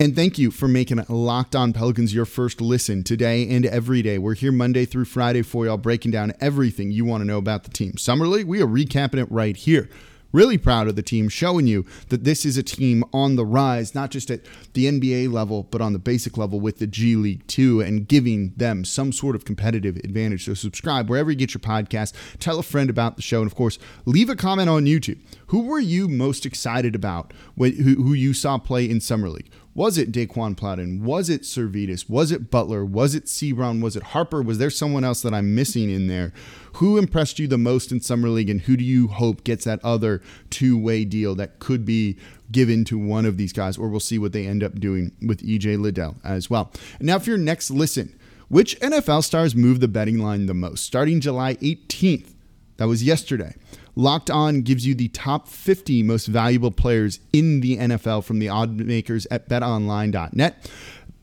And 0.00 0.16
thank 0.16 0.36
you 0.36 0.50
for 0.50 0.66
making 0.66 1.00
Locked 1.08 1.54
On 1.54 1.72
Pelicans 1.72 2.12
your 2.12 2.24
first 2.24 2.60
listen 2.60 3.04
today 3.04 3.48
and 3.48 3.64
every 3.64 4.02
day. 4.02 4.18
We're 4.18 4.34
here 4.34 4.50
Monday 4.50 4.84
through 4.84 5.04
Friday 5.04 5.42
for 5.42 5.64
y'all, 5.64 5.76
breaking 5.76 6.10
down 6.10 6.32
everything 6.40 6.90
you 6.90 7.04
want 7.04 7.20
to 7.20 7.24
know 7.24 7.38
about 7.38 7.62
the 7.62 7.70
team. 7.70 7.96
Summer 7.96 8.26
League, 8.26 8.48
we 8.48 8.60
are 8.60 8.66
recapping 8.66 9.20
it 9.20 9.30
right 9.30 9.56
here 9.56 9.88
really 10.32 10.58
proud 10.58 10.88
of 10.88 10.96
the 10.96 11.02
team, 11.02 11.28
showing 11.28 11.66
you 11.66 11.86
that 12.08 12.24
this 12.24 12.44
is 12.44 12.56
a 12.56 12.62
team 12.62 13.04
on 13.12 13.36
the 13.36 13.44
rise, 13.46 13.94
not 13.94 14.10
just 14.10 14.30
at 14.30 14.40
the 14.72 14.86
NBA 14.86 15.32
level, 15.32 15.64
but 15.64 15.80
on 15.80 15.92
the 15.92 15.98
basic 15.98 16.36
level 16.36 16.60
with 16.60 16.78
the 16.78 16.86
G 16.86 17.16
League 17.16 17.46
too, 17.46 17.80
and 17.80 18.08
giving 18.08 18.52
them 18.56 18.84
some 18.84 19.12
sort 19.12 19.36
of 19.36 19.44
competitive 19.44 19.96
advantage. 19.98 20.44
So 20.46 20.54
subscribe 20.54 21.08
wherever 21.08 21.30
you 21.30 21.36
get 21.36 21.54
your 21.54 21.60
podcast, 21.60 22.14
tell 22.38 22.58
a 22.58 22.62
friend 22.62 22.90
about 22.90 23.16
the 23.16 23.22
show, 23.22 23.42
and 23.42 23.46
of 23.46 23.54
course, 23.54 23.78
leave 24.04 24.28
a 24.28 24.36
comment 24.36 24.68
on 24.68 24.84
YouTube. 24.84 25.18
Who 25.48 25.64
were 25.64 25.80
you 25.80 26.08
most 26.08 26.46
excited 26.46 26.94
about 26.94 27.32
who, 27.56 27.70
who 27.70 28.12
you 28.14 28.32
saw 28.32 28.58
play 28.58 28.88
in 28.88 29.00
Summer 29.00 29.28
League? 29.28 29.50
Was 29.74 29.96
it 29.96 30.12
Daeqwon 30.12 30.54
Plowden? 30.54 31.02
Was 31.02 31.30
it 31.30 31.42
Sirvydis? 31.42 32.08
Was 32.08 32.30
it 32.30 32.50
Butler? 32.50 32.84
Was 32.84 33.14
it 33.14 33.24
Seabron? 33.24 33.80
Was 33.80 33.96
it 33.96 34.02
Harper? 34.02 34.42
Was 34.42 34.58
there 34.58 34.68
someone 34.68 35.02
else 35.02 35.22
that 35.22 35.32
I'm 35.32 35.54
missing 35.54 35.90
in 35.90 36.08
there? 36.08 36.32
Who 36.74 36.98
impressed 36.98 37.38
you 37.38 37.46
the 37.48 37.56
most 37.56 37.90
in 37.90 38.00
Summer 38.00 38.28
League, 38.28 38.50
and 38.50 38.60
who 38.60 38.76
do 38.76 38.84
you 38.84 39.08
hope 39.08 39.44
gets 39.44 39.64
that 39.64 39.82
other 39.82 40.20
two 40.50 40.76
way 40.76 41.06
deal 41.06 41.34
that 41.36 41.58
could 41.58 41.86
be 41.86 42.18
given 42.50 42.84
to 42.84 42.98
one 42.98 43.24
of 43.24 43.38
these 43.38 43.54
guys? 43.54 43.78
Or 43.78 43.88
we'll 43.88 44.00
see 44.00 44.18
what 44.18 44.32
they 44.32 44.46
end 44.46 44.62
up 44.62 44.78
doing 44.78 45.12
with 45.26 45.40
EJ 45.42 45.80
Liddell 45.80 46.16
as 46.22 46.50
well. 46.50 46.70
Now, 47.00 47.18
for 47.18 47.30
your 47.30 47.38
next 47.38 47.70
listen, 47.70 48.14
which 48.48 48.78
NFL 48.80 49.24
stars 49.24 49.56
move 49.56 49.80
the 49.80 49.88
betting 49.88 50.18
line 50.18 50.44
the 50.44 50.52
most? 50.52 50.84
Starting 50.84 51.20
July 51.20 51.54
18th, 51.56 52.34
That 52.76 52.88
was 52.88 53.02
yesterday. 53.02 53.54
Locked 53.94 54.30
On 54.30 54.62
gives 54.62 54.86
you 54.86 54.94
the 54.94 55.08
top 55.08 55.48
50 55.48 56.02
most 56.02 56.26
valuable 56.26 56.70
players 56.70 57.20
in 57.32 57.60
the 57.60 57.76
NFL 57.76 58.24
from 58.24 58.38
the 58.38 58.48
odd 58.48 58.70
makers 58.72 59.26
at 59.30 59.48
betonline.net. 59.48 60.70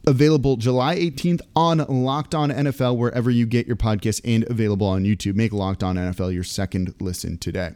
Available 0.05 0.55
July 0.55 0.95
18th 0.95 1.41
on 1.55 1.79
Locked 1.79 2.33
On 2.33 2.49
NFL, 2.49 2.97
wherever 2.97 3.29
you 3.29 3.45
get 3.45 3.67
your 3.67 3.75
podcast, 3.75 4.21
and 4.23 4.43
available 4.49 4.87
on 4.87 5.03
YouTube. 5.03 5.35
Make 5.35 5.51
Locked 5.51 5.83
On 5.83 5.95
NFL 5.95 6.33
your 6.33 6.43
second 6.43 6.93
listen 6.99 7.37
today. 7.37 7.71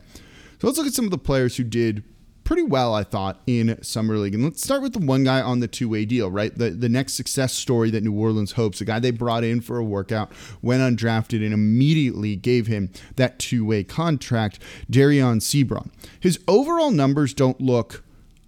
So 0.60 0.68
let's 0.68 0.78
look 0.78 0.88
at 0.88 0.94
some 0.94 1.06
of 1.06 1.12
the 1.12 1.18
players 1.18 1.58
who 1.58 1.64
did 1.64 2.04
pretty 2.44 2.64
well, 2.64 2.94
I 2.94 3.04
thought, 3.04 3.42
in 3.48 3.82
Summer 3.82 4.18
League. 4.18 4.34
And 4.34 4.44
let's 4.44 4.64
start 4.64 4.82
with 4.82 4.94
the 4.94 5.00
one 5.00 5.24
guy 5.24 5.42
on 5.42 5.60
the 5.60 5.68
two 5.68 5.90
way 5.90 6.06
deal, 6.06 6.30
right? 6.30 6.56
The, 6.56 6.72
the 6.72 6.90
next 6.90 7.14
success 7.14 7.54
story 7.54 7.90
that 7.92 8.04
New 8.04 8.14
Orleans 8.14 8.54
hopes, 8.54 8.80
the 8.80 8.86
guy 8.86 9.00
they 9.00 9.12
brought 9.12 9.44
in 9.44 9.62
for 9.62 9.78
a 9.78 9.84
workout, 9.84 10.32
went 10.62 10.82
undrafted, 10.82 11.44
and 11.44 11.54
immediately 11.54 12.36
gave 12.36 12.68
him 12.68 12.92
that 13.16 13.40
two 13.40 13.66
way 13.66 13.84
contract, 13.84 14.60
Dereon 14.92 15.38
Seabron. 15.38 15.90
His 16.20 16.40
overall 16.48 16.92
numbers 16.92 17.34
don't 17.34 17.60
look 17.62 18.04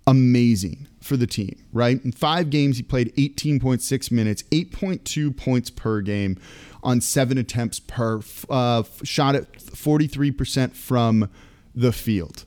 amazing 0.08 0.88
for 1.02 1.18
the 1.18 1.28
team, 1.28 1.56
right? 1.72 2.04
In 2.04 2.12
five 2.12 2.50
games, 2.50 2.78
he 2.78 2.84
played 2.84 3.16
18.6 3.16 4.12
minutes, 4.12 4.44
8.2 4.44 5.36
points 5.36 5.70
per 5.70 6.02
game 6.02 6.40
on 6.84 7.02
seven 7.02 7.38
attempts 7.38 7.80
per, 7.80 8.22
uh, 8.50 8.84
shot 9.04 9.36
at 9.36 9.52
43% 9.54 10.74
from 10.74 11.30
the 11.74 11.92
field. 11.92 12.46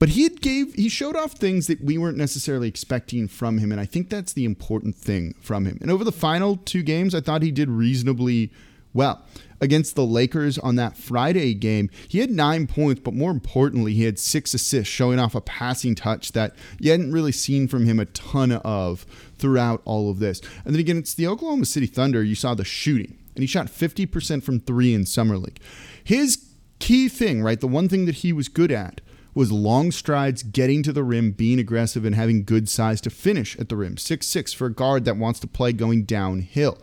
But 0.00 0.08
he 0.10 0.30
gave 0.30 0.74
he 0.74 0.88
showed 0.88 1.14
off 1.14 1.32
things 1.32 1.66
that 1.66 1.84
we 1.84 1.98
weren't 1.98 2.16
necessarily 2.16 2.66
expecting 2.66 3.28
from 3.28 3.58
him, 3.58 3.70
and 3.70 3.80
I 3.80 3.84
think 3.84 4.08
that's 4.08 4.32
the 4.32 4.46
important 4.46 4.96
thing 4.96 5.34
from 5.40 5.66
him. 5.66 5.78
And 5.82 5.90
over 5.90 6.04
the 6.04 6.10
final 6.10 6.56
two 6.56 6.82
games, 6.82 7.14
I 7.14 7.20
thought 7.20 7.42
he 7.42 7.52
did 7.52 7.68
reasonably 7.68 8.50
well. 8.94 9.24
Against 9.60 9.96
the 9.96 10.06
Lakers 10.06 10.56
on 10.58 10.76
that 10.76 10.96
Friday 10.96 11.52
game, 11.52 11.90
he 12.08 12.20
had 12.20 12.30
nine 12.30 12.66
points, 12.66 13.02
but 13.04 13.12
more 13.12 13.30
importantly, 13.30 13.92
he 13.92 14.04
had 14.04 14.18
six 14.18 14.54
assists, 14.54 14.90
showing 14.92 15.18
off 15.18 15.34
a 15.34 15.42
passing 15.42 15.94
touch 15.94 16.32
that 16.32 16.56
you 16.78 16.90
hadn't 16.90 17.12
really 17.12 17.30
seen 17.30 17.68
from 17.68 17.84
him 17.84 18.00
a 18.00 18.06
ton 18.06 18.52
of 18.52 19.04
throughout 19.36 19.82
all 19.84 20.10
of 20.10 20.18
this. 20.18 20.40
And 20.64 20.74
then 20.74 20.80
again, 20.80 20.96
it's 20.96 21.12
the 21.12 21.26
Oklahoma 21.26 21.66
City 21.66 21.86
Thunder, 21.86 22.24
you 22.24 22.34
saw 22.34 22.54
the 22.54 22.64
shooting, 22.64 23.18
and 23.34 23.42
he 23.42 23.46
shot 23.46 23.66
50% 23.66 24.42
from 24.42 24.60
three 24.60 24.94
in 24.94 25.04
Summer 25.04 25.36
League. 25.36 25.60
His 26.02 26.46
key 26.78 27.10
thing, 27.10 27.42
right, 27.42 27.60
the 27.60 27.68
one 27.68 27.86
thing 27.86 28.06
that 28.06 28.16
he 28.16 28.32
was 28.32 28.48
good 28.48 28.72
at 28.72 29.02
was 29.34 29.52
long 29.52 29.90
strides, 29.92 30.42
getting 30.42 30.82
to 30.82 30.92
the 30.92 31.04
rim, 31.04 31.32
being 31.32 31.58
aggressive, 31.58 32.04
and 32.04 32.14
having 32.14 32.44
good 32.44 32.68
size 32.68 33.00
to 33.02 33.10
finish 33.10 33.58
at 33.58 33.68
the 33.68 33.76
rim. 33.76 33.96
Six 33.96 34.26
six 34.26 34.52
for 34.52 34.66
a 34.66 34.72
guard 34.72 35.04
that 35.04 35.16
wants 35.16 35.40
to 35.40 35.46
play 35.46 35.72
going 35.72 36.04
downhill. 36.04 36.78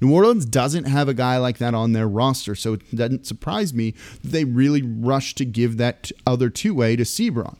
New 0.00 0.12
Orleans 0.12 0.44
doesn't 0.44 0.84
have 0.84 1.08
a 1.08 1.14
guy 1.14 1.38
like 1.38 1.58
that 1.58 1.74
on 1.74 1.92
their 1.92 2.08
roster, 2.08 2.56
so 2.56 2.72
it 2.72 2.96
doesn't 2.96 3.24
surprise 3.24 3.72
me 3.72 3.94
that 4.22 4.32
they 4.32 4.44
really 4.44 4.82
rushed 4.82 5.36
to 5.38 5.44
give 5.44 5.76
that 5.76 6.10
other 6.26 6.50
two 6.50 6.74
way 6.74 6.96
to 6.96 7.04
Seabron. 7.04 7.56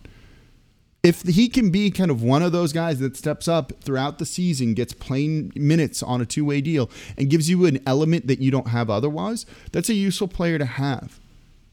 If 1.04 1.22
he 1.22 1.48
can 1.48 1.70
be 1.70 1.92
kind 1.92 2.10
of 2.10 2.22
one 2.22 2.42
of 2.42 2.50
those 2.50 2.72
guys 2.72 2.98
that 2.98 3.16
steps 3.16 3.46
up 3.46 3.72
throughout 3.80 4.18
the 4.18 4.26
season, 4.26 4.74
gets 4.74 4.92
playing 4.92 5.52
minutes 5.54 6.02
on 6.02 6.20
a 6.20 6.26
two 6.26 6.44
way 6.44 6.60
deal, 6.60 6.90
and 7.16 7.30
gives 7.30 7.48
you 7.48 7.64
an 7.66 7.80
element 7.86 8.26
that 8.26 8.40
you 8.40 8.50
don't 8.50 8.68
have 8.68 8.90
otherwise, 8.90 9.46
that's 9.70 9.88
a 9.88 9.94
useful 9.94 10.26
player 10.26 10.58
to 10.58 10.64
have. 10.64 11.20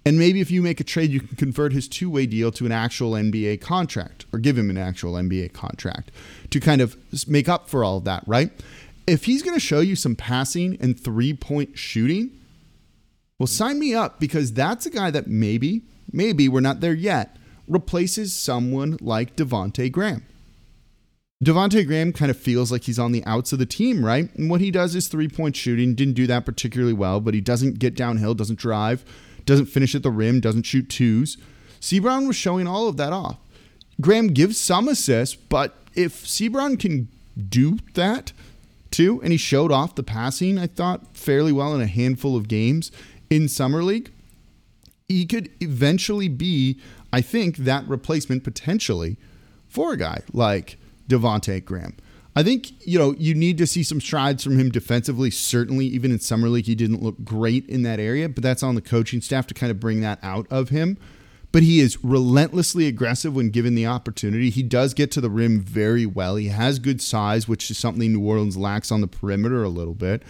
And 0.09 0.17
maybe 0.17 0.41
if 0.41 0.49
you 0.49 0.63
make 0.63 0.79
a 0.79 0.83
trade, 0.83 1.11
you 1.11 1.19
can 1.19 1.37
convert 1.37 1.71
his 1.71 1.87
two 1.87 2.09
way 2.09 2.25
deal 2.25 2.51
to 2.53 2.65
an 2.65 2.71
actual 2.71 3.11
NBA 3.11 3.61
contract 3.61 4.25
or 4.33 4.39
give 4.39 4.57
him 4.57 4.71
an 4.71 4.77
actual 4.77 5.13
NBA 5.13 5.53
contract 5.53 6.09
to 6.49 6.59
kind 6.59 6.81
of 6.81 6.97
make 7.27 7.47
up 7.47 7.69
for 7.69 7.83
all 7.83 7.97
of 7.97 8.05
that, 8.05 8.23
right? 8.25 8.49
If 9.05 9.25
he's 9.25 9.43
going 9.43 9.53
to 9.53 9.59
show 9.59 9.81
you 9.81 9.95
some 9.95 10.15
passing 10.15 10.79
and 10.81 10.99
three 10.99 11.35
point 11.35 11.77
shooting, 11.77 12.31
well, 13.37 13.45
sign 13.45 13.77
me 13.77 13.93
up 13.93 14.19
because 14.19 14.51
that's 14.51 14.87
a 14.87 14.89
guy 14.89 15.11
that 15.11 15.27
maybe, 15.27 15.83
maybe 16.11 16.49
we're 16.49 16.59
not 16.59 16.79
there 16.79 16.95
yet, 16.95 17.37
replaces 17.67 18.35
someone 18.35 18.97
like 19.01 19.35
Devonte 19.35 19.91
Graham. 19.91 20.25
Devonte 21.45 21.85
Graham 21.85 22.13
kind 22.13 22.31
of 22.31 22.37
feels 22.37 22.71
like 22.71 22.85
he's 22.85 22.97
on 22.97 23.11
the 23.11 23.23
outs 23.25 23.53
of 23.53 23.59
the 23.59 23.67
team, 23.67 24.03
right? 24.03 24.33
And 24.33 24.49
what 24.49 24.59
he 24.59 24.71
does 24.71 24.95
is 24.95 25.07
three 25.07 25.27
point 25.27 25.55
shooting. 25.55 25.93
Didn't 25.93 26.15
do 26.15 26.25
that 26.25 26.47
particularly 26.47 26.93
well, 26.93 27.21
but 27.21 27.35
he 27.35 27.41
doesn't 27.41 27.77
get 27.77 27.93
downhill, 27.93 28.33
doesn't 28.33 28.57
drive 28.57 29.05
doesn't 29.49 29.65
finish 29.65 29.95
at 29.95 30.03
the 30.03 30.11
rim, 30.11 30.39
doesn't 30.39 30.63
shoot 30.63 30.89
twos. 30.89 31.37
Seabron 31.81 32.27
was 32.27 32.35
showing 32.35 32.67
all 32.67 32.87
of 32.87 32.97
that 32.97 33.11
off. 33.11 33.37
Graham 33.99 34.27
gives 34.27 34.57
some 34.57 34.87
assists, 34.87 35.35
but 35.35 35.75
if 35.95 36.23
Seabron 36.23 36.79
can 36.79 37.09
do 37.49 37.79
that 37.95 38.31
too, 38.91 39.19
and 39.23 39.31
he 39.31 39.37
showed 39.37 39.71
off 39.71 39.95
the 39.95 40.03
passing, 40.03 40.57
I 40.57 40.67
thought, 40.67 41.17
fairly 41.17 41.51
well 41.51 41.73
in 41.73 41.81
a 41.81 41.87
handful 41.87 42.35
of 42.35 42.47
games 42.47 42.91
in 43.29 43.47
Summer 43.47 43.83
League, 43.83 44.11
he 45.07 45.25
could 45.25 45.49
eventually 45.59 46.27
be, 46.27 46.79
I 47.11 47.21
think, 47.21 47.57
that 47.57 47.87
replacement 47.87 48.43
potentially 48.43 49.17
for 49.67 49.93
a 49.93 49.97
guy 49.97 50.21
like 50.31 50.77
Devonte 51.07 51.65
Graham. 51.65 51.97
I 52.35 52.43
think, 52.43 52.87
you 52.87 52.99
know, 52.99 53.15
you 53.17 53.33
need 53.33 53.57
to 53.57 53.67
see 53.67 53.83
some 53.83 53.99
strides 53.99 54.43
from 54.43 54.59
him 54.59 54.69
defensively. 54.69 55.31
Certainly, 55.31 55.87
even 55.87 56.11
in 56.11 56.19
Summer 56.19 56.47
League, 56.47 56.65
he 56.65 56.75
didn't 56.75 57.01
look 57.01 57.23
great 57.23 57.67
in 57.67 57.83
that 57.83 57.99
area, 57.99 58.29
but 58.29 58.43
that's 58.43 58.63
on 58.63 58.75
the 58.75 58.81
coaching 58.81 59.21
staff 59.21 59.47
to 59.47 59.53
kind 59.53 59.71
of 59.71 59.79
bring 59.79 60.01
that 60.01 60.19
out 60.21 60.47
of 60.49 60.69
him. 60.69 60.97
But 61.51 61.63
he 61.63 61.79
is 61.79 62.03
relentlessly 62.03 62.85
aggressive 62.87 63.33
when 63.33 63.49
given 63.49 63.73
the 63.73 63.87
opportunity. 63.87 64.51
He 64.51 64.61
does 64.61 64.93
get 64.93 65.11
to 65.13 65.21
the 65.21 65.31
rim 65.31 65.61
very 65.61 66.05
well. 66.05 66.35
He 66.35 66.49
has 66.49 66.77
good 66.77 67.01
size, 67.01 67.47
which 67.47 67.71
is 67.71 67.77
something 67.79 68.13
New 68.13 68.23
Orleans 68.23 68.55
lacks 68.55 68.91
on 68.91 69.01
the 69.01 69.07
perimeter 69.07 69.63
a 69.63 69.69
little 69.69 69.95
bit 69.95 70.21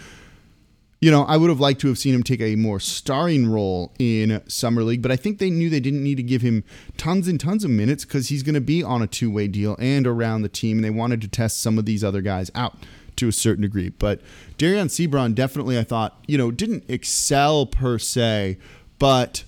you 1.00 1.10
know, 1.10 1.24
I 1.24 1.38
would 1.38 1.48
have 1.48 1.60
liked 1.60 1.80
to 1.80 1.88
have 1.88 1.98
seen 1.98 2.14
him 2.14 2.22
take 2.22 2.42
a 2.42 2.56
more 2.56 2.78
starring 2.78 3.50
role 3.50 3.92
in 3.98 4.42
Summer 4.48 4.82
League, 4.82 5.00
but 5.00 5.10
I 5.10 5.16
think 5.16 5.38
they 5.38 5.48
knew 5.48 5.70
they 5.70 5.80
didn't 5.80 6.04
need 6.04 6.16
to 6.16 6.22
give 6.22 6.42
him 6.42 6.62
tons 6.98 7.26
and 7.26 7.40
tons 7.40 7.64
of 7.64 7.70
minutes 7.70 8.04
because 8.04 8.28
he's 8.28 8.42
going 8.42 8.54
to 8.54 8.60
be 8.60 8.82
on 8.82 9.00
a 9.00 9.06
two 9.06 9.30
way 9.30 9.48
deal 9.48 9.76
and 9.78 10.06
around 10.06 10.42
the 10.42 10.48
team, 10.50 10.76
and 10.76 10.84
they 10.84 10.90
wanted 10.90 11.22
to 11.22 11.28
test 11.28 11.62
some 11.62 11.78
of 11.78 11.86
these 11.86 12.04
other 12.04 12.20
guys 12.20 12.50
out 12.54 12.76
to 13.16 13.28
a 13.28 13.32
certain 13.32 13.62
degree. 13.62 13.88
But 13.88 14.20
Dereon 14.58 14.86
Seabron 14.86 15.34
definitely, 15.34 15.78
I 15.78 15.84
thought, 15.84 16.18
you 16.26 16.36
know, 16.36 16.50
didn't 16.50 16.84
excel 16.88 17.64
per 17.64 17.98
se, 17.98 18.58
but 18.98 19.44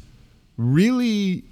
really 0.56 1.44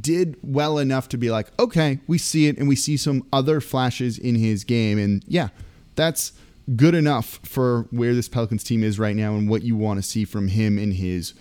did 0.00 0.36
well 0.42 0.78
enough 0.78 1.08
to 1.10 1.16
be 1.16 1.30
like, 1.30 1.46
okay, 1.60 2.00
we 2.08 2.18
see 2.18 2.48
it 2.48 2.58
and 2.58 2.66
we 2.66 2.74
see 2.74 2.96
some 2.96 3.24
other 3.32 3.60
flashes 3.60 4.18
in 4.18 4.34
his 4.34 4.64
game. 4.64 4.98
And 4.98 5.24
yeah, 5.28 5.48
that's 5.94 6.32
good 6.74 6.94
enough 6.94 7.38
for 7.44 7.86
where 7.90 8.14
this 8.14 8.28
Pelicans 8.28 8.64
team 8.64 8.82
is 8.82 8.98
right 8.98 9.14
now 9.14 9.34
and 9.34 9.48
what 9.48 9.62
you 9.62 9.76
want 9.76 9.98
to 9.98 10.02
see 10.02 10.24
from 10.24 10.48
him 10.48 10.78
in 10.78 10.92
his 10.92 11.34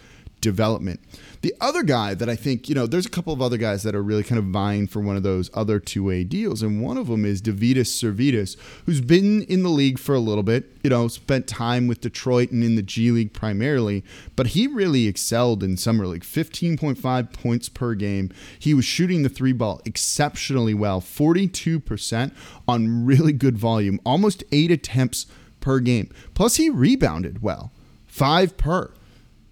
development. 0.45 0.99
The 1.41 1.55
other 1.59 1.81
guy 1.81 2.13
that 2.13 2.29
I 2.29 2.35
think, 2.35 2.69
you 2.69 2.75
know, 2.75 2.85
there's 2.85 3.07
a 3.07 3.09
couple 3.09 3.33
of 3.33 3.41
other 3.41 3.57
guys 3.57 3.81
that 3.81 3.95
are 3.95 4.03
really 4.03 4.23
kind 4.23 4.37
of 4.37 4.45
vying 4.45 4.85
for 4.85 4.99
one 4.99 5.17
of 5.17 5.23
those 5.23 5.49
other 5.55 5.79
two 5.79 6.03
way 6.03 6.23
deals. 6.23 6.61
And 6.61 6.83
one 6.83 6.97
of 6.97 7.07
them 7.07 7.25
is 7.25 7.41
Deividas 7.41 7.89
Sirvydis, 7.89 8.55
who's 8.85 9.01
been 9.01 9.41
in 9.43 9.63
the 9.63 9.69
league 9.69 9.97
for 9.97 10.13
a 10.13 10.19
little 10.19 10.43
bit, 10.43 10.77
you 10.83 10.91
know, 10.91 11.07
spent 11.07 11.47
time 11.47 11.87
with 11.87 11.99
Detroit 11.99 12.51
and 12.51 12.63
in 12.63 12.75
the 12.75 12.83
G 12.83 13.09
League 13.09 13.33
primarily, 13.33 14.03
but 14.35 14.47
he 14.47 14.67
really 14.67 15.07
excelled 15.07 15.63
in 15.63 15.77
Summer 15.77 16.05
League 16.05 16.21
15.5 16.21 17.33
points 17.33 17.69
per 17.69 17.95
game. 17.95 18.29
He 18.59 18.75
was 18.75 18.85
shooting 18.85 19.23
the 19.23 19.29
three 19.29 19.53
ball 19.53 19.81
exceptionally 19.83 20.75
well, 20.75 21.01
42% 21.01 22.31
on 22.67 23.05
really 23.05 23.33
good 23.33 23.57
volume, 23.57 23.99
almost 24.05 24.43
eight 24.51 24.69
attempts 24.69 25.25
per 25.59 25.79
game. 25.79 26.13
Plus, 26.35 26.57
he 26.57 26.69
rebounded 26.69 27.41
well, 27.41 27.71
five 28.05 28.57
per. 28.57 28.91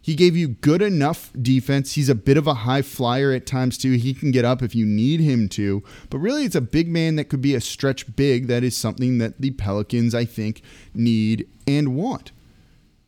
He 0.04 0.16
gave 0.16 0.36
you 0.36 0.50
good 0.50 0.82
enough 0.82 1.32
defense. 1.42 1.94
He's 1.94 2.10
a 2.10 2.16
bit 2.16 2.36
of 2.36 2.46
a 2.46 2.54
high 2.54 2.82
flyer 2.82 3.32
at 3.32 3.46
times, 3.46 3.78
too. 3.78 3.94
He 3.94 4.14
can 4.14 4.32
get 4.32 4.44
up 4.44 4.62
if 4.62 4.76
you 4.76 4.86
need 4.86 5.22
him 5.22 5.48
to. 5.50 5.82
But 6.10 6.18
really, 6.18 6.44
it's 6.44 6.58
a 6.58 6.62
big 6.62 6.90
man 6.90 7.16
that 7.16 7.30
could 7.30 7.42
be 7.42 7.56
a 7.56 7.62
stretch 7.62 8.14
big. 8.18 8.48
That 8.48 8.66
is 8.66 8.76
something 8.76 9.20
that 9.20 9.40
the 9.40 9.52
Pelicans, 9.52 10.14
I 10.14 10.26
think, 10.26 10.62
need 10.94 11.48
and 11.66 11.96
want. 11.96 12.34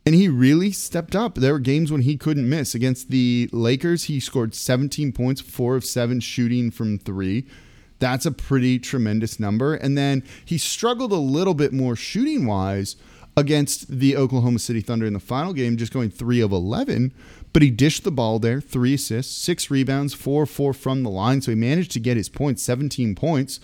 And 0.06 0.16
he 0.16 0.30
really 0.30 0.72
stepped 0.72 1.18
up. 1.18 1.36
There 1.36 1.52
were 1.52 1.60
games 1.60 1.92
when 1.92 2.04
he 2.04 2.16
couldn't 2.16 2.50
miss. 2.50 2.74
Against 2.74 3.10
the 3.10 3.50
Lakers, 3.52 4.06
he 4.06 4.22
scored 4.22 4.56
17 4.56 5.12
points, 5.12 5.42
four 5.42 5.76
of 5.76 5.84
seven 5.84 6.22
shooting 6.22 6.72
from 6.72 6.98
three. 6.98 7.46
That's 8.00 8.26
a 8.26 8.32
pretty 8.32 8.80
tremendous 8.80 9.38
number. 9.38 9.76
And 9.76 9.98
then 9.98 10.24
he 10.46 10.58
struggled 10.58 11.12
a 11.12 11.16
little 11.16 11.56
bit 11.56 11.74
more 11.74 11.98
shooting 11.98 12.46
wise 12.46 12.96
against 13.38 14.00
the 14.00 14.16
Oklahoma 14.16 14.60
City 14.60 14.82
Thunder 14.82 15.06
in 15.06 15.14
the 15.14 15.20
final 15.20 15.54
game, 15.54 15.78
just 15.78 15.94
going 15.94 16.10
three 16.10 16.42
of 16.42 16.52
11. 16.52 17.14
But 17.54 17.62
he 17.62 17.72
dished 17.72 18.04
the 18.04 18.12
ball 18.12 18.40
there, 18.40 18.60
three 18.60 18.96
assists, 18.96 19.36
six 19.36 19.72
rebounds, 19.72 20.14
four 20.14 20.46
four 20.46 20.74
from 20.74 21.04
the 21.04 21.10
line. 21.10 21.42
So 21.42 21.52
he 21.52 21.56
managed 21.56 21.92
to 21.92 22.00
get 22.00 22.18
his 22.18 22.30
points, 22.30 22.62
17 22.64 23.16
points. 23.16 23.60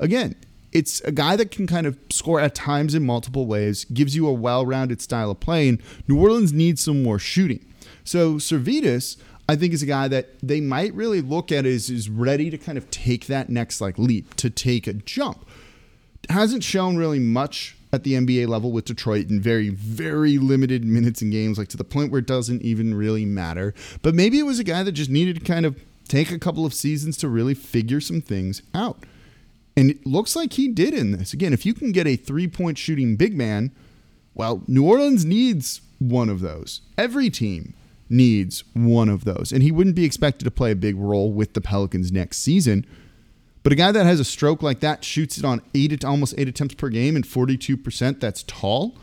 Again, 0.00 0.34
it's 0.72 1.00
a 1.02 1.12
guy 1.12 1.36
that 1.36 1.52
can 1.52 1.68
kind 1.68 1.86
of 1.86 1.96
score 2.10 2.40
at 2.40 2.54
times 2.56 2.94
in 2.94 3.06
multiple 3.06 3.46
ways, 3.46 3.84
gives 3.84 4.16
you 4.16 4.26
a 4.26 4.32
well 4.32 4.66
rounded 4.66 5.00
style 5.00 5.30
of 5.30 5.38
play. 5.38 5.68
And 5.68 5.80
New 6.08 6.20
Orleans 6.20 6.52
needs 6.52 6.82
some 6.82 7.02
more 7.02 7.20
shooting. 7.20 7.64
So 8.02 8.34
Sirvydis, 8.34 9.16
I 9.48 9.54
think, 9.54 9.72
is 9.72 9.82
a 9.82 9.86
guy 9.86 10.08
that 10.08 10.30
they 10.42 10.60
might 10.60 10.92
really 10.92 11.20
look 11.20 11.52
at 11.52 11.64
as 11.64 11.88
is 11.90 12.10
ready 12.10 12.50
to 12.50 12.58
kind 12.58 12.76
of 12.76 12.90
take 12.90 13.26
that 13.26 13.48
next 13.48 13.80
like 13.80 13.96
leap, 13.96 14.34
to 14.34 14.50
take 14.50 14.88
a 14.88 14.92
jump. 14.92 15.46
Hasn't 16.28 16.64
shown 16.64 16.96
really 16.96 17.20
much 17.20 17.76
at 17.94 18.02
the 18.02 18.14
NBA 18.14 18.48
level 18.48 18.72
with 18.72 18.84
Detroit 18.84 19.30
in 19.30 19.40
very, 19.40 19.70
very 19.70 20.36
limited 20.38 20.84
minutes 20.84 21.22
and 21.22 21.32
games, 21.32 21.56
like 21.56 21.68
to 21.68 21.76
the 21.76 21.84
point 21.84 22.10
where 22.10 22.18
it 22.18 22.26
doesn't 22.26 22.62
even 22.62 22.94
really 22.94 23.24
matter. 23.24 23.72
But 24.02 24.14
maybe 24.14 24.38
it 24.38 24.42
was 24.42 24.58
a 24.58 24.64
guy 24.64 24.82
that 24.82 24.92
just 24.92 25.10
needed 25.10 25.36
to 25.38 25.44
kind 25.44 25.64
of 25.64 25.80
take 26.08 26.30
a 26.30 26.38
couple 26.38 26.66
of 26.66 26.74
seasons 26.74 27.16
to 27.18 27.28
really 27.28 27.54
figure 27.54 28.00
some 28.00 28.20
things 28.20 28.62
out. 28.74 28.98
And 29.76 29.90
it 29.90 30.04
looks 30.06 30.36
like 30.36 30.52
he 30.54 30.68
did 30.68 30.92
in 30.94 31.12
this. 31.12 31.32
Again, 31.32 31.52
if 31.52 31.64
you 31.64 31.74
can 31.74 31.92
get 31.92 32.06
a 32.06 32.16
three 32.16 32.48
point 32.48 32.78
shooting 32.78 33.16
big 33.16 33.36
man, 33.36 33.70
well, 34.34 34.62
New 34.66 34.84
Orleans 34.86 35.24
needs 35.24 35.80
one 35.98 36.28
of 36.28 36.40
those. 36.40 36.80
Every 36.98 37.30
team 37.30 37.74
needs 38.10 38.64
one 38.74 39.08
of 39.08 39.24
those. 39.24 39.52
And 39.52 39.62
he 39.62 39.72
wouldn't 39.72 39.96
be 39.96 40.04
expected 40.04 40.44
to 40.44 40.50
play 40.50 40.70
a 40.72 40.76
big 40.76 40.96
role 40.96 41.32
with 41.32 41.54
the 41.54 41.60
Pelicans 41.60 42.12
next 42.12 42.38
season. 42.38 42.86
But 43.64 43.72
a 43.72 43.76
guy 43.76 43.90
that 43.92 44.04
has 44.04 44.20
a 44.20 44.24
stroke 44.24 44.62
like 44.62 44.80
that 44.80 45.02
shoots 45.02 45.38
it 45.38 45.44
on 45.44 45.62
eight 45.74 45.98
to 45.98 46.06
almost 46.06 46.34
eight 46.36 46.48
attempts 46.48 46.74
per 46.74 46.90
game 46.90 47.16
and 47.16 47.24
42%, 47.24 48.20
that's 48.20 48.44
tall. 48.44 48.96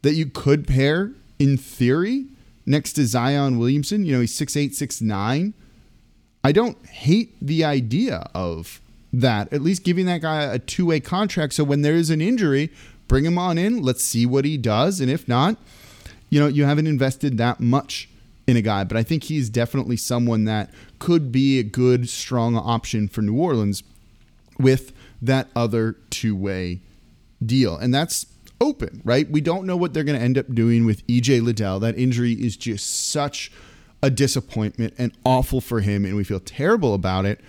That 0.00 0.14
you 0.14 0.26
could 0.26 0.66
pair 0.66 1.12
in 1.38 1.56
theory 1.56 2.26
next 2.66 2.94
to 2.94 3.06
Zion 3.06 3.58
Williamson. 3.58 4.04
You 4.04 4.14
know, 4.14 4.20
he's 4.20 4.36
6'8, 4.36 4.70
6'9. 4.70 5.52
I 6.42 6.52
don't 6.52 6.84
hate 6.86 7.36
the 7.40 7.64
idea 7.64 8.28
of 8.34 8.80
that, 9.12 9.52
at 9.52 9.60
least 9.60 9.84
giving 9.84 10.06
that 10.06 10.22
guy 10.22 10.42
a 10.42 10.58
two 10.58 10.86
way 10.86 10.98
contract. 10.98 11.52
So 11.52 11.62
when 11.62 11.82
there 11.82 11.94
is 11.94 12.08
an 12.08 12.20
injury, 12.20 12.72
bring 13.08 13.26
him 13.26 13.38
on 13.38 13.58
in. 13.58 13.82
Let's 13.82 14.02
see 14.02 14.24
what 14.24 14.46
he 14.46 14.56
does. 14.56 15.00
And 15.00 15.10
if 15.10 15.28
not, 15.28 15.56
you 16.30 16.40
know, 16.40 16.46
you 16.46 16.64
haven't 16.64 16.86
invested 16.86 17.36
that 17.38 17.60
much 17.60 18.08
in 18.46 18.56
a 18.56 18.62
guy, 18.62 18.84
but 18.84 18.96
I 18.96 19.02
think 19.02 19.24
he's 19.24 19.48
definitely 19.48 19.96
someone 19.96 20.44
that 20.44 20.70
could 20.98 21.30
be 21.30 21.58
a 21.58 21.62
good, 21.62 22.08
strong 22.08 22.56
option 22.56 23.08
for 23.08 23.22
New 23.22 23.36
Orleans 23.36 23.82
with 24.58 24.92
that 25.20 25.48
other 25.54 25.96
two 26.10 26.34
way 26.34 26.80
deal. 27.44 27.76
And 27.76 27.94
that's 27.94 28.26
open, 28.60 29.00
right? 29.04 29.28
We 29.30 29.40
don't 29.40 29.66
know 29.66 29.76
what 29.76 29.94
they're 29.94 30.04
going 30.04 30.18
to 30.18 30.24
end 30.24 30.38
up 30.38 30.52
doing 30.54 30.86
with 30.86 31.06
EJ 31.06 31.42
Liddell. 31.42 31.80
That 31.80 31.98
injury 31.98 32.32
is 32.32 32.56
just 32.56 33.08
such 33.10 33.52
a 34.02 34.10
disappointment 34.10 34.94
and 34.98 35.12
awful 35.24 35.60
for 35.60 35.80
him, 35.80 36.04
and 36.04 36.16
we 36.16 36.24
feel 36.24 36.40
terrible 36.40 36.94
about 36.94 37.24
it. 37.24 37.40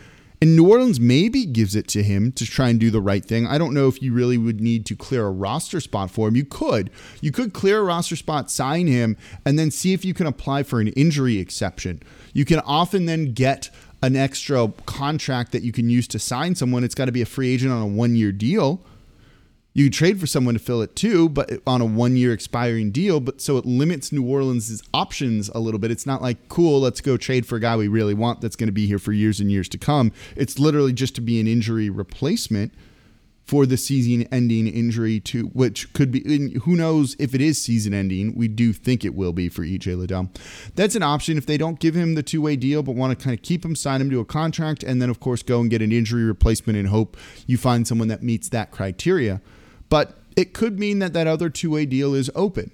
And 0.44 0.58
New 0.58 0.70
Orleans 0.70 1.00
maybe 1.00 1.46
gives 1.46 1.74
it 1.74 1.88
to 1.88 2.04
him 2.04 2.34
to 2.34 2.46
try 2.46 2.68
and 2.68 2.78
do 2.78 2.92
the 2.92 3.00
right 3.00 3.24
thing. 3.24 3.48
I 3.48 3.58
don't 3.58 3.74
know 3.74 3.88
if 3.88 4.02
you 4.02 4.12
really 4.12 4.38
would 4.38 4.60
need 4.60 4.86
to 4.88 4.94
clear 4.94 5.26
a 5.26 5.32
roster 5.32 5.80
spot 5.80 6.12
for 6.12 6.28
him. 6.28 6.36
You 6.36 6.44
could. 6.44 6.90
You 7.22 7.32
could 7.32 7.54
clear 7.54 7.80
a 7.80 7.84
roster 7.84 8.18
spot, 8.18 8.52
sign 8.52 8.88
him, 8.88 9.16
and 9.46 9.58
then 9.58 9.72
see 9.72 9.94
if 9.94 10.04
you 10.04 10.14
can 10.14 10.28
apply 10.28 10.64
for 10.64 10.82
an 10.82 10.90
injury 10.90 11.38
exception. 11.38 12.04
You 12.34 12.44
can 12.44 12.60
often 12.60 13.06
then 13.06 13.32
get 13.32 13.70
an 14.02 14.18
extra 14.18 14.68
contract 14.86 15.54
that 15.54 15.64
you 15.64 15.72
can 15.72 15.90
use 15.90 16.10
to 16.10 16.20
sign 16.20 16.56
someone. 16.56 16.84
It's 16.84 16.94
got 16.94 17.06
to 17.06 17.14
be 17.14 17.22
a 17.22 17.26
free 17.26 17.54
agent 17.54 17.72
on 17.72 17.82
a 17.82 17.88
one 17.88 18.18
year 18.18 18.34
deal. 18.34 18.82
You 19.76 19.90
trade 19.90 20.20
for 20.20 20.28
someone 20.28 20.54
to 20.54 20.60
fill 20.60 20.84
it 20.84 20.96
too, 20.96 21.30
but 21.30 21.52
on 21.66 21.82
a 21.82 21.86
one 21.86 22.16
year 22.16 22.32
expiring 22.32 22.92
deal. 22.92 23.20
But 23.20 23.42
so 23.42 23.58
it 23.58 23.66
limits 23.66 24.12
New 24.12 24.24
Orleans' 24.24 24.84
options 24.94 25.50
a 25.50 25.60
little 25.60 25.80
bit. 25.80 25.90
It's 25.90 26.06
not 26.06 26.22
like, 26.22 26.48
cool, 26.48 26.82
let's 26.82 27.02
go 27.02 27.18
trade 27.18 27.48
for 27.48 27.56
a 27.56 27.60
guy 27.60 27.76
we 27.76 27.88
really 27.88 28.14
want 28.14 28.40
that's 28.40 28.56
going 28.56 28.68
to 28.68 28.74
be 28.74 28.86
here 28.86 29.00
for 29.00 29.14
years 29.14 29.40
and 29.40 29.52
years 29.52 29.68
to 29.70 29.80
come. 29.80 30.12
It's 30.36 30.60
literally 30.60 30.94
just 30.94 31.16
to 31.16 31.22
be 31.22 31.40
an 31.40 31.48
injury 31.48 31.90
replacement 31.90 32.72
for 33.46 33.66
the 33.66 33.76
season 33.76 34.28
ending 34.32 34.68
injury 34.68 35.20
to 35.20 35.48
which 35.48 35.92
could 35.94 36.12
be 36.12 36.58
who 36.60 36.76
knows 36.76 37.16
if 37.20 37.36
it 37.36 37.42
is 37.42 37.62
season 37.62 37.94
ending 37.94 38.34
we 38.36 38.48
do 38.48 38.72
think 38.72 39.04
it 39.04 39.14
will 39.14 39.34
be 39.34 39.50
for 39.50 39.64
EJ 39.64 39.98
Liddell 39.98 40.30
that's 40.76 40.96
an 40.96 41.04
option 41.04 41.38
if 41.38 41.46
they 41.46 41.58
don't 41.58 41.80
give 41.80 41.94
him 41.94 42.16
the 42.16 42.24
two-way 42.24 42.56
deal 42.56 42.82
but 42.84 42.96
want 42.96 43.18
to 43.18 43.22
kind 43.22 43.38
of 43.38 43.44
keep 43.44 43.66
him 43.66 43.76
sign 43.76 44.00
him 44.00 44.10
to 44.10 44.22
a 44.22 44.26
contract 44.26 44.82
and 44.82 45.02
then 45.02 45.10
of 45.10 45.20
course 45.20 45.44
go 45.44 45.60
and 45.60 45.70
get 45.70 45.82
an 45.82 45.92
injury 45.92 46.24
replacement 46.24 46.78
and 46.78 46.88
hope 46.88 47.18
you 47.46 47.58
find 47.58 47.86
someone 47.86 48.08
that 48.08 48.24
meets 48.24 48.48
that 48.48 48.72
criteria 48.72 49.42
but 49.94 50.18
it 50.36 50.56
could 50.56 50.80
mean 50.80 50.98
that 50.98 51.14
that 51.14 51.28
other 51.28 51.52
two 51.52 51.70
way 51.70 51.86
deal 51.86 52.16
is 52.16 52.32
open. 52.34 52.72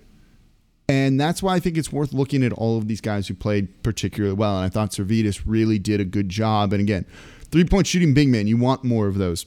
And 0.88 1.20
that's 1.20 1.44
why 1.44 1.56
I 1.56 1.60
think 1.60 1.78
it's 1.78 1.92
worth 1.92 2.14
looking 2.14 2.46
at 2.46 2.54
all 2.54 2.78
of 2.78 2.88
these 2.88 3.02
guys 3.02 3.28
who 3.28 3.34
played 3.34 3.84
particularly 3.84 4.36
well. 4.36 4.56
And 4.56 4.66
I 4.66 4.70
thought 4.70 4.92
Sirvydis 4.92 5.42
really 5.46 5.80
did 5.80 6.00
a 6.00 6.06
good 6.06 6.30
job. 6.30 6.72
And 6.72 6.80
again, 6.80 7.06
three 7.52 7.66
point 7.66 7.88
shooting 7.88 8.14
big 8.14 8.30
man, 8.30 8.48
you 8.48 8.56
want 8.56 8.86
more 8.86 9.08
of 9.08 9.18
those 9.18 9.46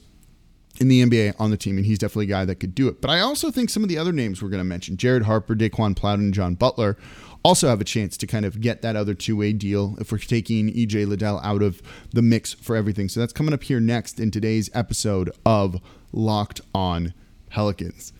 in 0.80 0.88
the 0.88 1.02
NBA 1.02 1.36
on 1.38 1.50
the 1.50 1.56
team, 1.56 1.78
and 1.78 1.86
he's 1.86 1.98
definitely 1.98 2.26
a 2.26 2.28
guy 2.28 2.44
that 2.44 2.56
could 2.56 2.74
do 2.74 2.88
it. 2.88 3.00
But 3.00 3.08
I 3.08 3.20
also 3.20 3.50
think 3.50 3.70
some 3.70 3.82
of 3.82 3.88
the 3.88 3.96
other 3.96 4.12
names 4.12 4.42
we're 4.42 4.50
going 4.50 4.58
to 4.58 4.64
mention, 4.64 4.98
Jared 4.98 5.22
Harper, 5.22 5.54
Daeqwon 5.54 5.96
Plowden, 5.96 6.26
and 6.26 6.34
John 6.34 6.54
Butler, 6.54 6.98
also 7.42 7.68
have 7.68 7.80
a 7.80 7.84
chance 7.84 8.18
to 8.18 8.26
kind 8.26 8.44
of 8.44 8.60
get 8.60 8.82
that 8.82 8.96
other 8.96 9.14
two 9.14 9.34
way 9.34 9.54
deal 9.54 9.96
if 9.98 10.12
we're 10.12 10.18
taking 10.18 10.68
EJ 10.68 11.06
Liddell 11.06 11.40
out 11.42 11.62
of 11.62 11.80
the 12.10 12.20
mix 12.20 12.52
for 12.52 12.76
everything. 12.76 13.08
So 13.08 13.18
that's 13.18 13.32
coming 13.32 13.54
up 13.54 13.62
here 13.62 13.80
next 13.80 14.20
in 14.20 14.30
today's 14.30 14.68
episode 14.74 15.30
of 15.46 15.80
Locked 16.12 16.60
On 16.74 17.14
Pelicans. 17.52 18.14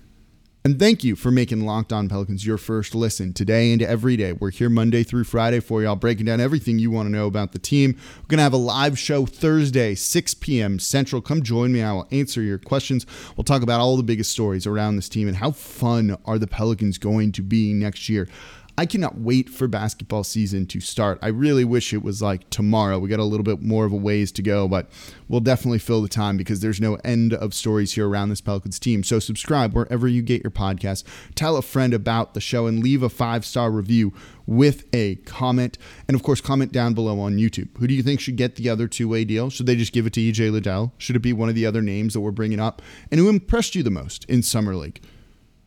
And 0.64 0.78
thank 0.78 1.02
you 1.02 1.16
for 1.16 1.32
making 1.32 1.62
Locked 1.62 1.92
On 1.92 2.08
Pelicans 2.08 2.46
your 2.46 2.58
first 2.58 2.94
listen 2.94 3.32
today 3.32 3.72
and 3.72 3.82
every 3.82 4.16
day. 4.16 4.32
We're 4.32 4.52
here 4.52 4.68
Monday 4.68 5.02
through 5.02 5.24
Friday 5.24 5.58
for 5.58 5.82
y'all, 5.82 5.96
breaking 5.96 6.26
down 6.26 6.40
everything 6.40 6.78
you 6.78 6.88
want 6.88 7.06
to 7.06 7.10
know 7.10 7.26
about 7.26 7.50
the 7.50 7.58
team. 7.58 7.98
We're 8.20 8.28
going 8.28 8.38
to 8.38 8.44
have 8.44 8.52
a 8.52 8.58
live 8.58 8.96
show 8.96 9.26
Thursday, 9.26 9.96
6 9.96 10.34
p.m. 10.34 10.78
Central. 10.78 11.20
Come 11.20 11.42
join 11.42 11.72
me. 11.72 11.82
I 11.82 11.92
will 11.92 12.06
answer 12.12 12.42
your 12.42 12.58
questions. 12.58 13.06
We'll 13.36 13.42
talk 13.42 13.62
about 13.62 13.80
all 13.80 13.96
the 13.96 14.04
biggest 14.04 14.30
stories 14.30 14.64
around 14.64 14.94
this 14.94 15.08
team 15.08 15.26
and 15.26 15.36
how 15.36 15.50
fun 15.50 16.16
are 16.26 16.38
the 16.38 16.46
Pelicans 16.46 16.96
going 16.96 17.32
to 17.32 17.42
be 17.42 17.72
next 17.72 18.08
year. 18.08 18.28
I 18.78 18.86
cannot 18.86 19.18
wait 19.18 19.50
for 19.50 19.68
basketball 19.68 20.24
season 20.24 20.64
to 20.66 20.80
start. 20.80 21.18
I 21.20 21.28
really 21.28 21.64
wish 21.64 21.92
it 21.92 22.02
was 22.02 22.22
like 22.22 22.48
tomorrow. 22.48 22.98
We 22.98 23.10
got 23.10 23.20
a 23.20 23.24
little 23.24 23.44
bit 23.44 23.60
more 23.60 23.84
of 23.84 23.92
a 23.92 23.96
ways 23.96 24.32
to 24.32 24.42
go, 24.42 24.66
but 24.66 24.90
we'll 25.28 25.40
definitely 25.40 25.78
fill 25.78 26.00
the 26.00 26.08
time 26.08 26.38
because 26.38 26.60
there's 26.60 26.80
no 26.80 26.94
end 27.04 27.34
of 27.34 27.52
stories 27.52 27.92
here 27.92 28.08
around 28.08 28.30
this 28.30 28.40
Pelicans 28.40 28.78
team. 28.78 29.04
So 29.04 29.18
subscribe 29.18 29.74
wherever 29.74 30.08
you 30.08 30.22
get 30.22 30.42
your 30.42 30.50
podcast. 30.50 31.04
Tell 31.34 31.58
a 31.58 31.62
friend 31.62 31.92
about 31.92 32.32
the 32.32 32.40
show 32.40 32.66
and 32.66 32.82
leave 32.82 33.02
a 33.02 33.10
five 33.10 33.44
star 33.44 33.70
review 33.70 34.14
with 34.46 34.86
a 34.94 35.16
comment. 35.16 35.76
And 36.08 36.14
of 36.14 36.22
course, 36.22 36.40
comment 36.40 36.72
down 36.72 36.94
below 36.94 37.20
on 37.20 37.36
YouTube. 37.36 37.68
Who 37.78 37.86
do 37.86 37.92
you 37.92 38.02
think 38.02 38.20
should 38.20 38.36
get 38.36 38.56
the 38.56 38.70
other 38.70 38.88
two 38.88 39.06
way 39.06 39.26
deal? 39.26 39.50
Should 39.50 39.66
they 39.66 39.76
just 39.76 39.92
give 39.92 40.06
it 40.06 40.14
to 40.14 40.20
EJ 40.20 40.50
Liddell? 40.50 40.94
Should 40.96 41.16
it 41.16 41.20
be 41.20 41.34
one 41.34 41.50
of 41.50 41.54
the 41.54 41.66
other 41.66 41.82
names 41.82 42.14
that 42.14 42.20
we're 42.20 42.30
bringing 42.30 42.60
up? 42.60 42.80
And 43.10 43.20
who 43.20 43.28
impressed 43.28 43.74
you 43.74 43.82
the 43.82 43.90
most 43.90 44.24
in 44.30 44.42
Summer 44.42 44.74
League? 44.74 45.02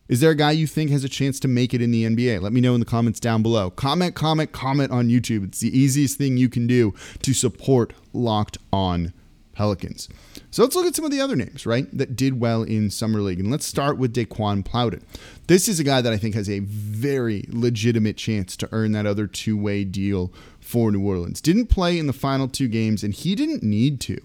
Is 0.08 0.20
there 0.20 0.30
a 0.30 0.36
guy 0.36 0.52
you 0.52 0.68
think 0.68 0.90
has 0.90 1.02
a 1.02 1.08
chance 1.08 1.40
to 1.40 1.48
make 1.48 1.74
it 1.74 1.82
in 1.82 1.90
the 1.90 2.04
NBA? 2.04 2.40
Let 2.40 2.52
me 2.52 2.60
know 2.60 2.74
in 2.74 2.80
the 2.80 2.86
comments 2.86 3.18
down 3.18 3.42
below. 3.42 3.70
Comment, 3.70 4.14
comment, 4.14 4.52
comment 4.52 4.92
on 4.92 5.08
YouTube. 5.08 5.44
It's 5.44 5.58
the 5.58 5.76
easiest 5.76 6.16
thing 6.16 6.36
you 6.36 6.48
can 6.48 6.68
do 6.68 6.94
to 7.22 7.34
support 7.34 7.92
Locked 8.12 8.58
On 8.72 9.12
Pelicans. 9.52 10.08
So 10.52 10.62
let's 10.62 10.76
look 10.76 10.86
at 10.86 10.94
some 10.94 11.04
of 11.04 11.10
the 11.10 11.20
other 11.20 11.34
names, 11.34 11.66
right, 11.66 11.86
that 11.96 12.14
did 12.14 12.38
well 12.38 12.62
in 12.62 12.88
Summer 12.90 13.20
League. 13.20 13.40
And 13.40 13.50
let's 13.50 13.66
start 13.66 13.98
with 13.98 14.14
Daeqwon 14.14 14.64
Plowden. 14.64 15.04
This 15.48 15.66
is 15.66 15.80
a 15.80 15.84
guy 15.84 16.00
that 16.00 16.12
I 16.12 16.18
think 16.18 16.36
has 16.36 16.48
a 16.48 16.60
very 16.60 17.44
legitimate 17.48 18.16
chance 18.16 18.56
to 18.58 18.68
earn 18.70 18.92
that 18.92 19.06
other 19.06 19.26
two 19.26 19.56
way 19.56 19.82
deal 19.82 20.32
for 20.60 20.92
New 20.92 21.04
Orleans. 21.04 21.40
Didn't 21.40 21.66
play 21.66 21.98
in 21.98 22.06
the 22.06 22.12
final 22.12 22.46
two 22.46 22.68
games, 22.68 23.02
and 23.02 23.12
he 23.12 23.34
didn't 23.34 23.64
need 23.64 24.00
to. 24.02 24.20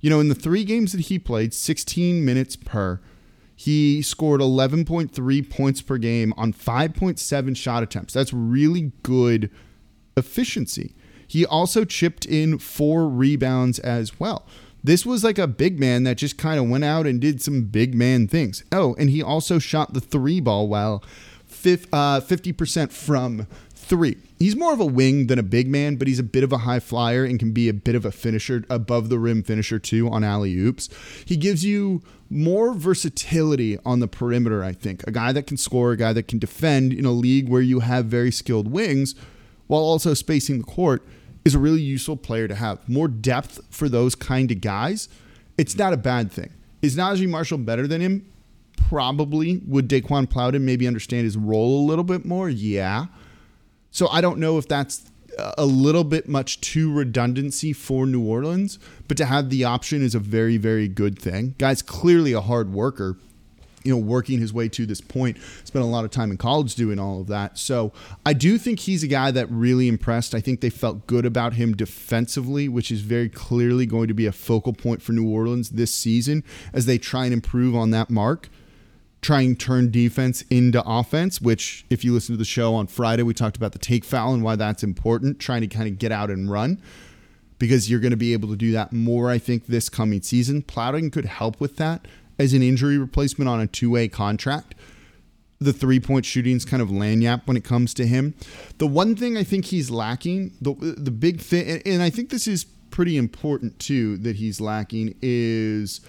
You 0.00 0.08
know, 0.08 0.20
in 0.20 0.28
the 0.28 0.34
three 0.36 0.64
games 0.64 0.92
that 0.92 1.02
he 1.02 1.18
played, 1.18 1.52
16 1.52 2.24
minutes 2.24 2.54
per, 2.54 3.00
he 3.60 4.00
scored 4.00 4.40
11.3 4.40 5.50
points 5.50 5.82
per 5.82 5.98
game 5.98 6.32
on 6.38 6.50
5.7 6.50 7.54
shot 7.54 7.82
attempts. 7.82 8.14
That's 8.14 8.32
really 8.32 8.92
good 9.02 9.50
efficiency. 10.16 10.94
He 11.28 11.44
also 11.44 11.84
chipped 11.84 12.24
in 12.24 12.56
four 12.56 13.06
rebounds 13.06 13.78
as 13.78 14.18
well. 14.18 14.46
This 14.82 15.04
was 15.04 15.22
like 15.22 15.36
a 15.36 15.46
big 15.46 15.78
man 15.78 16.04
that 16.04 16.16
just 16.16 16.38
kind 16.38 16.58
of 16.58 16.70
went 16.70 16.84
out 16.84 17.06
and 17.06 17.20
did 17.20 17.42
some 17.42 17.64
big 17.64 17.94
man 17.94 18.28
things. 18.28 18.64
Oh, 18.72 18.94
and 18.98 19.10
he 19.10 19.22
also 19.22 19.58
shot 19.58 19.92
the 19.92 20.00
three 20.00 20.40
ball 20.40 20.66
well, 20.66 21.04
50% 21.50 22.82
uh, 22.82 22.86
from 22.86 23.46
three. 23.90 24.16
He's 24.38 24.56
more 24.56 24.72
of 24.72 24.78
a 24.80 24.86
wing 24.86 25.26
than 25.26 25.38
a 25.38 25.42
big 25.42 25.68
man, 25.68 25.96
but 25.96 26.06
he's 26.06 26.20
a 26.20 26.22
bit 26.22 26.44
of 26.44 26.52
a 26.52 26.58
high 26.58 26.78
flyer 26.78 27.24
and 27.24 27.40
can 27.40 27.50
be 27.50 27.68
a 27.68 27.74
bit 27.74 27.96
of 27.96 28.06
a 28.06 28.12
finisher, 28.12 28.64
above 28.70 29.08
the 29.08 29.18
rim 29.18 29.42
finisher 29.42 29.80
too 29.80 30.08
on 30.08 30.22
alley 30.22 30.56
oops. 30.56 30.88
He 31.26 31.36
gives 31.36 31.64
you 31.64 32.00
more 32.30 32.72
versatility 32.72 33.78
on 33.84 33.98
the 33.98 34.06
perimeter, 34.06 34.62
I 34.62 34.72
think. 34.72 35.02
A 35.08 35.10
guy 35.10 35.32
that 35.32 35.48
can 35.48 35.56
score, 35.56 35.90
a 35.90 35.96
guy 35.96 36.12
that 36.12 36.28
can 36.28 36.38
defend 36.38 36.92
in 36.92 37.04
a 37.04 37.10
league 37.10 37.48
where 37.48 37.60
you 37.60 37.80
have 37.80 38.06
very 38.06 38.30
skilled 38.30 38.70
wings 38.70 39.16
while 39.66 39.82
also 39.82 40.14
spacing 40.14 40.58
the 40.58 40.64
court 40.64 41.04
is 41.44 41.56
a 41.56 41.58
really 41.58 41.82
useful 41.82 42.16
player 42.16 42.46
to 42.46 42.54
have. 42.54 42.88
More 42.88 43.08
depth 43.08 43.60
for 43.70 43.88
those 43.88 44.14
kind 44.14 44.52
of 44.52 44.60
guys, 44.60 45.08
it's 45.58 45.76
not 45.76 45.92
a 45.92 45.96
bad 45.96 46.30
thing. 46.30 46.50
Is 46.80 46.96
Naji 46.96 47.28
Marshall 47.28 47.58
better 47.58 47.88
than 47.88 48.00
him? 48.00 48.24
Probably. 48.76 49.60
Would 49.66 49.88
Daeqwon 49.88 50.30
Plowden 50.30 50.64
maybe 50.64 50.86
understand 50.86 51.24
his 51.24 51.36
role 51.36 51.84
a 51.84 51.86
little 51.86 52.04
bit 52.04 52.24
more? 52.24 52.48
Yeah. 52.48 53.06
So 53.90 54.08
I 54.08 54.20
don't 54.20 54.38
know 54.38 54.58
if 54.58 54.68
that's 54.68 55.10
uh, 55.38 55.52
a 55.58 55.66
little 55.66 56.04
bit 56.04 56.28
much 56.28 56.60
too 56.60 56.92
redundancy 56.92 57.72
for 57.72 58.06
New 58.06 58.22
Orleans, 58.22 58.78
but 59.08 59.16
to 59.16 59.24
have 59.24 59.50
the 59.50 59.64
option 59.64 60.02
is 60.02 60.14
a 60.14 60.18
very, 60.18 60.56
very 60.56 60.88
good 60.88 61.18
thing. 61.18 61.54
Guy's 61.58 61.82
clearly 61.82 62.32
a 62.32 62.40
hard 62.40 62.72
worker, 62.72 63.16
you 63.82 63.92
know, 63.92 63.98
working 63.98 64.40
his 64.40 64.52
way 64.52 64.68
to 64.68 64.86
this 64.86 65.00
point. 65.00 65.38
Spent 65.64 65.84
a 65.84 65.88
lot 65.88 66.04
of 66.04 66.10
time 66.10 66.30
in 66.30 66.36
college 66.36 66.74
doing 66.74 66.98
all 66.98 67.20
of 67.20 67.26
that. 67.28 67.58
So 67.58 67.92
I 68.26 68.32
do 68.32 68.58
think 68.58 68.80
he's 68.80 69.02
a 69.02 69.08
guy 69.08 69.30
that 69.30 69.50
really 69.50 69.88
impressed. 69.88 70.34
I 70.34 70.40
think 70.40 70.60
they 70.60 70.70
felt 70.70 71.06
good 71.06 71.24
about 71.24 71.54
him 71.54 71.74
defensively, 71.74 72.68
which 72.68 72.92
is 72.92 73.00
very 73.00 73.28
clearly 73.28 73.86
going 73.86 74.08
to 74.08 74.14
be 74.14 74.26
a 74.26 74.32
focal 74.32 74.72
point 74.72 75.00
for 75.02 75.12
New 75.12 75.28
Orleans 75.28 75.70
this 75.70 75.94
season 75.94 76.44
as 76.72 76.86
they 76.86 76.98
try 76.98 77.24
and 77.24 77.32
improve 77.32 77.74
on 77.74 77.90
that 77.90 78.10
mark. 78.10 78.48
Try 79.22 79.42
and 79.42 79.58
turn 79.58 79.90
defense 79.90 80.42
into 80.50 80.82
offense, 80.86 81.40
which, 81.40 81.84
if 81.90 82.04
you 82.04 82.14
listen 82.14 82.34
to 82.34 82.38
the 82.38 82.44
show 82.44 82.74
on 82.74 82.86
Friday, 82.86 83.22
we 83.22 83.34
talked 83.34 83.56
about 83.56 83.72
the 83.72 83.78
take 83.78 84.04
foul 84.04 84.32
and 84.32 84.42
why 84.42 84.56
that's 84.56 84.82
important, 84.82 85.38
trying 85.38 85.60
to 85.60 85.66
kind 85.66 85.88
of 85.88 85.98
get 85.98 86.10
out 86.10 86.30
and 86.30 86.50
run 86.50 86.80
because 87.60 87.90
you're 87.90 88.00
going 88.00 88.10
to 88.10 88.16
be 88.16 88.32
able 88.32 88.48
to 88.48 88.56
do 88.56 88.72
that 88.72 88.92
more, 88.92 89.30
I 89.30 89.38
think, 89.38 89.66
this 89.66 89.88
coming 89.88 90.22
season. 90.22 90.62
Plowden 90.62 91.10
could 91.10 91.26
help 91.26 91.60
with 91.60 91.76
that 91.76 92.08
as 92.40 92.54
an 92.54 92.62
injury 92.62 92.98
replacement 92.98 93.48
on 93.48 93.60
a 93.60 93.68
two 93.68 93.90
way 93.90 94.08
contract. 94.08 94.74
The 95.60 95.74
three 95.74 96.00
point 96.00 96.24
shooting 96.24 96.56
is 96.56 96.64
kind 96.64 96.82
of 96.82 96.88
lagniappe 96.88 97.46
when 97.46 97.58
it 97.58 97.64
comes 97.64 97.92
to 97.94 98.06
him. 98.06 98.34
The 98.78 98.86
one 98.86 99.14
thing 99.14 99.36
I 99.36 99.44
think 99.44 99.66
he's 99.66 99.90
lacking, 99.90 100.56
the, 100.60 100.72
the 100.72 101.10
big 101.10 101.40
thing, 101.40 101.82
and 101.84 102.02
I 102.02 102.08
think 102.08 102.30
this 102.30 102.48
is 102.48 102.64
pretty 102.64 103.18
important 103.18 103.78
too, 103.78 104.16
that 104.18 104.36
he's 104.36 104.60
lacking 104.60 105.14
is 105.20 106.00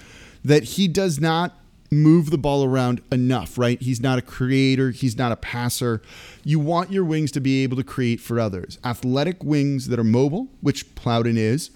that 0.45 0.63
he 0.63 0.87
does 0.87 1.19
not 1.19 1.53
move 1.91 2.29
the 2.29 2.37
ball 2.37 2.63
around 2.63 3.01
enough, 3.11 3.57
right? 3.57 3.81
He's 3.81 3.99
not 3.99 4.17
a 4.17 4.21
creator, 4.21 4.91
he's 4.91 5.17
not 5.17 5.31
a 5.31 5.35
passer. 5.35 6.01
You 6.43 6.59
want 6.59 6.91
your 6.91 7.03
wings 7.03 7.31
to 7.33 7.41
be 7.41 7.63
able 7.63 7.75
to 7.77 7.83
create 7.83 8.21
for 8.21 8.39
others. 8.39 8.79
Athletic 8.83 9.43
wings 9.43 9.87
that 9.89 9.99
are 9.99 10.03
mobile, 10.03 10.47
which 10.61 10.95
Plowden 10.95 11.37
is, 11.37 11.71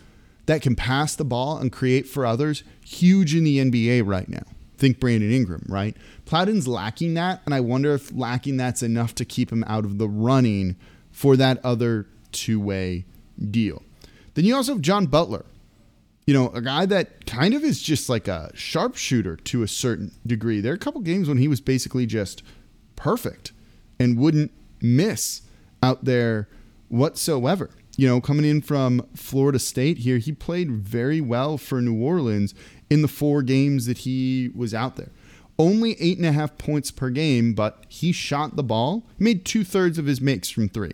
that 0.46 0.62
can 0.62 0.76
pass 0.76 1.16
the 1.16 1.26
ball 1.26 1.58
and 1.58 1.72
create 1.72 2.08
for 2.08 2.26
others, 2.26 2.64
huge 2.84 3.36
in 3.36 3.44
the 3.44 3.60
NBA 3.60 4.06
right 4.06 4.30
now. 4.30 4.44
Think 4.78 5.00
Brandon 5.00 5.32
Ingram, 5.32 5.66
right? 5.68 5.96
Plowden's 6.26 6.68
lacking 6.68 7.14
that, 7.16 7.42
and 7.46 7.54
I 7.54 7.60
wonder 7.60 7.94
if 7.94 8.14
lacking 8.14 8.58
that's 8.58 8.84
enough 8.84 9.16
to 9.16 9.26
keep 9.26 9.52
him 9.52 9.64
out 9.68 9.86
of 9.86 9.98
the 9.98 10.08
running 10.08 10.76
for 11.12 11.36
that 11.38 11.64
other 11.64 12.08
two 12.32 12.60
way 12.60 13.06
deal. 13.52 13.84
Then 14.34 14.46
you 14.46 14.56
also 14.56 14.74
have 14.74 14.82
John 14.82 15.06
Butler, 15.08 15.46
you 16.26 16.34
know, 16.34 16.50
a 16.50 16.62
guy 16.62 16.86
that 16.88 17.26
kind 17.26 17.54
of 17.54 17.64
is 17.64 17.82
just 17.82 18.10
like 18.10 18.28
a 18.28 18.52
sharpshooter 18.56 19.36
to 19.36 19.64
a 19.64 19.68
certain 19.68 20.12
degree. 20.26 20.60
There 20.60 20.72
are 20.72 20.76
a 20.76 20.80
couple 20.80 21.02
games 21.02 21.28
when 21.28 21.38
he 21.38 21.48
was 21.48 21.62
basically 21.62 22.06
just 22.06 22.42
perfect 22.96 23.52
and 24.00 24.18
wouldn't 24.18 24.52
miss 24.82 25.42
out 25.84 26.06
there 26.06 26.50
whatsoever. 26.90 27.70
You 27.98 28.08
know, 28.08 28.20
coming 28.20 28.46
in 28.46 28.62
from 28.62 29.08
Florida 29.16 29.60
State 29.60 30.00
here, 30.00 30.18
he 30.18 30.32
played 30.32 30.72
very 30.72 31.22
well 31.22 31.58
for 31.58 31.82
New 31.82 32.02
Orleans 32.02 32.54
in 32.90 33.02
the 33.02 33.08
four 33.08 33.42
games 33.42 33.86
that 33.86 34.00
he 34.00 34.52
was 34.54 34.74
out 34.74 34.96
there. 34.96 35.12
Only 35.58 35.96
eight 36.02 36.18
and 36.18 36.26
a 36.26 36.34
half 36.34 36.58
points 36.58 36.92
per 36.92 37.10
game, 37.10 37.54
but 37.54 37.86
he 37.88 38.12
shot 38.12 38.58
the 38.58 38.64
ball, 38.64 39.08
made 39.18 39.46
two 39.46 39.64
thirds 39.64 39.98
of 39.98 40.08
his 40.08 40.20
makes 40.20 40.50
from 40.50 40.68
three. 40.68 40.92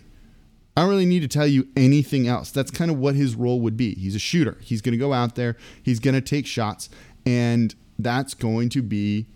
I 0.75 0.81
don't 0.81 0.89
really 0.89 1.05
need 1.05 1.21
to 1.21 1.27
tell 1.27 1.47
you 1.47 1.67
anything 1.75 2.27
else. 2.27 2.51
That's 2.51 2.71
kind 2.71 2.89
of 2.89 2.97
what 2.97 3.15
his 3.15 3.35
role 3.35 3.59
would 3.61 3.75
be. 3.75 3.93
He's 3.95 4.15
a 4.15 4.19
shooter. 4.19 4.57
He's 4.61 4.81
going 4.81 4.93
to 4.93 4.97
go 4.97 5.13
out 5.13 5.35
there, 5.35 5.57
he's 5.83 5.99
going 5.99 6.15
to 6.15 6.21
take 6.21 6.45
shots, 6.45 6.89
and 7.25 7.75
that's 7.99 8.33
going 8.33 8.69
to 8.69 8.81
be 8.81 9.27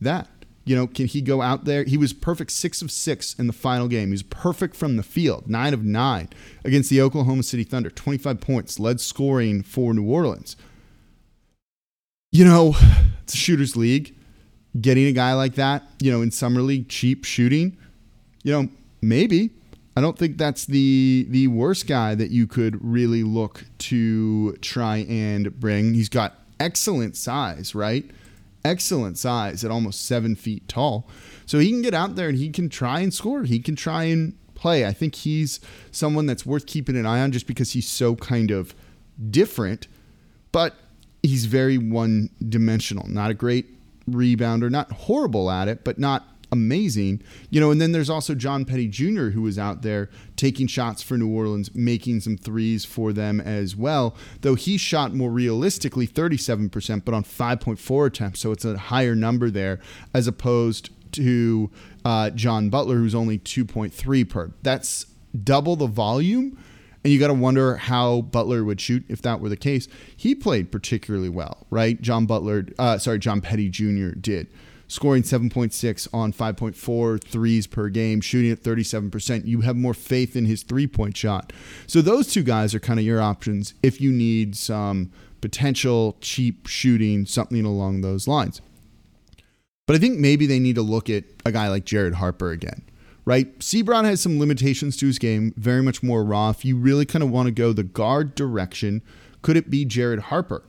that. 0.00 0.28
You 0.64 0.76
know, 0.76 0.86
can 0.86 1.06
he 1.06 1.20
go 1.20 1.42
out 1.42 1.64
there? 1.64 1.84
He 1.84 1.96
was 1.96 2.12
perfect 2.12 2.52
six 2.52 2.80
of 2.82 2.90
six 2.90 3.34
in 3.34 3.46
the 3.46 3.52
final 3.52 3.88
game. 3.88 4.08
He 4.08 4.12
was 4.12 4.22
perfect 4.22 4.76
from 4.76 4.96
the 4.96 5.02
field, 5.02 5.48
nine 5.48 5.74
of 5.74 5.84
nine 5.84 6.28
against 6.64 6.90
the 6.90 7.00
Oklahoma 7.00 7.42
City 7.42 7.64
Thunder, 7.64 7.90
25 7.90 8.40
points, 8.40 8.78
led 8.78 9.00
scoring 9.00 9.62
for 9.62 9.92
New 9.94 10.04
Orleans. 10.04 10.56
You 12.30 12.44
know, 12.44 12.76
it's 13.22 13.34
a 13.34 13.36
shooter's 13.36 13.76
league. 13.76 14.14
Getting 14.80 15.06
a 15.06 15.12
guy 15.12 15.32
like 15.32 15.56
that, 15.56 15.82
you 16.00 16.12
know, 16.12 16.22
in 16.22 16.30
summer 16.30 16.62
league, 16.62 16.88
cheap 16.88 17.24
shooting, 17.24 17.76
you 18.44 18.52
know, 18.52 18.68
maybe 19.02 19.50
I 19.96 20.00
don't 20.00 20.18
think 20.18 20.38
that's 20.38 20.66
the 20.66 21.26
the 21.28 21.48
worst 21.48 21.86
guy 21.86 22.14
that 22.14 22.30
you 22.30 22.46
could 22.46 22.78
really 22.84 23.22
look 23.22 23.64
to 23.78 24.52
try 24.56 24.98
and 24.98 25.58
bring. 25.58 25.94
He's 25.94 26.08
got 26.08 26.34
excellent 26.58 27.16
size, 27.16 27.74
right? 27.74 28.08
Excellent 28.64 29.18
size 29.18 29.64
at 29.64 29.70
almost 29.70 30.06
seven 30.06 30.36
feet 30.36 30.68
tall. 30.68 31.08
So 31.46 31.58
he 31.58 31.70
can 31.70 31.82
get 31.82 31.94
out 31.94 32.14
there 32.14 32.28
and 32.28 32.38
he 32.38 32.50
can 32.50 32.68
try 32.68 33.00
and 33.00 33.12
score. 33.12 33.42
He 33.42 33.58
can 33.58 33.74
try 33.74 34.04
and 34.04 34.36
play. 34.54 34.86
I 34.86 34.92
think 34.92 35.14
he's 35.16 35.58
someone 35.90 36.26
that's 36.26 36.46
worth 36.46 36.66
keeping 36.66 36.96
an 36.96 37.06
eye 37.06 37.20
on 37.22 37.32
just 37.32 37.46
because 37.46 37.72
he's 37.72 37.88
so 37.88 38.14
kind 38.14 38.50
of 38.50 38.74
different, 39.30 39.88
but 40.52 40.76
he's 41.22 41.46
very 41.46 41.78
one 41.78 42.30
dimensional. 42.46 43.08
Not 43.08 43.30
a 43.30 43.34
great 43.34 43.66
rebounder, 44.08 44.70
not 44.70 44.92
horrible 44.92 45.50
at 45.50 45.66
it, 45.66 45.82
but 45.82 45.98
not 45.98 46.28
amazing. 46.52 47.22
You 47.50 47.60
know, 47.60 47.70
and 47.70 47.80
then 47.80 47.92
there's 47.92 48.10
also 48.10 48.34
John 48.34 48.64
Petty 48.64 48.88
Jr., 48.88 49.28
who 49.28 49.42
was 49.42 49.58
out 49.58 49.82
there 49.82 50.10
taking 50.36 50.66
shots 50.66 51.02
for 51.02 51.16
New 51.16 51.28
Orleans, 51.28 51.74
making 51.74 52.20
some 52.20 52.36
threes 52.36 52.84
for 52.84 53.12
them 53.12 53.40
as 53.40 53.76
well. 53.76 54.16
Though 54.40 54.54
he 54.54 54.76
shot 54.76 55.14
more 55.14 55.30
realistically 55.30 56.06
37%, 56.06 57.04
but 57.04 57.14
on 57.14 57.24
5.4 57.24 58.06
attempts. 58.06 58.40
So 58.40 58.52
it's 58.52 58.64
a 58.64 58.78
higher 58.78 59.14
number 59.14 59.50
there 59.50 59.80
as 60.14 60.26
opposed 60.26 60.90
to 61.12 61.70
uh, 62.04 62.30
John 62.30 62.70
Butler, 62.70 62.96
who's 62.96 63.14
only 63.14 63.38
2.3 63.38 64.28
per. 64.28 64.52
That's 64.62 65.06
double 65.44 65.76
the 65.76 65.86
volume. 65.86 66.58
And 67.02 67.12
you 67.12 67.18
got 67.18 67.28
to 67.28 67.34
wonder 67.34 67.76
how 67.76 68.20
Butler 68.20 68.62
would 68.62 68.80
shoot 68.80 69.04
if 69.08 69.22
that 69.22 69.40
were 69.40 69.48
the 69.48 69.56
case. 69.56 69.88
He 70.14 70.34
played 70.34 70.70
particularly 70.70 71.30
well, 71.30 71.66
right? 71.70 72.00
John 72.00 72.26
Butler, 72.26 72.66
uh, 72.78 72.98
sorry, 72.98 73.18
John 73.18 73.40
Petty 73.40 73.70
Jr. 73.70 74.10
did 74.10 74.48
scoring 74.90 75.22
7.6 75.22 76.08
on 76.12 76.32
5.4 76.32 77.22
threes 77.22 77.66
per 77.68 77.88
game, 77.88 78.20
shooting 78.20 78.50
at 78.50 78.62
37%. 78.62 79.46
You 79.46 79.60
have 79.60 79.76
more 79.76 79.94
faith 79.94 80.34
in 80.34 80.46
his 80.46 80.64
three 80.64 80.88
point 80.88 81.16
shot. 81.16 81.52
So 81.86 82.02
those 82.02 82.32
two 82.32 82.42
guys 82.42 82.74
are 82.74 82.80
kind 82.80 82.98
of 82.98 83.06
your 83.06 83.22
options 83.22 83.74
if 83.84 84.00
you 84.00 84.10
need 84.10 84.56
some 84.56 85.12
potential 85.40 86.16
cheap 86.20 86.66
shooting, 86.66 87.24
something 87.24 87.64
along 87.64 88.00
those 88.00 88.26
lines. 88.26 88.60
But 89.86 89.96
I 89.96 90.00
think 90.00 90.18
maybe 90.18 90.46
they 90.46 90.58
need 90.58 90.74
to 90.74 90.82
look 90.82 91.08
at 91.08 91.24
a 91.44 91.52
guy 91.52 91.68
like 91.68 91.84
Jared 91.84 92.14
Harper 92.14 92.50
again 92.50 92.82
right? 93.26 93.58
Seabron 93.60 94.06
has 94.06 94.20
some 94.20 94.40
limitations 94.40 94.96
to 94.96 95.06
his 95.06 95.18
game, 95.18 95.52
very 95.56 95.82
much 95.82 96.02
more 96.02 96.24
raw. 96.24 96.50
If 96.50 96.64
you 96.64 96.76
really 96.76 97.04
kind 97.04 97.22
of 97.22 97.30
want 97.30 97.46
to 97.46 97.52
go 97.52 97.72
the 97.72 97.84
guard 97.84 98.34
direction, 98.34 99.02
could 99.42 99.56
it 99.56 99.70
be 99.70 99.84
Jared 99.84 100.20
Harper? 100.20 100.64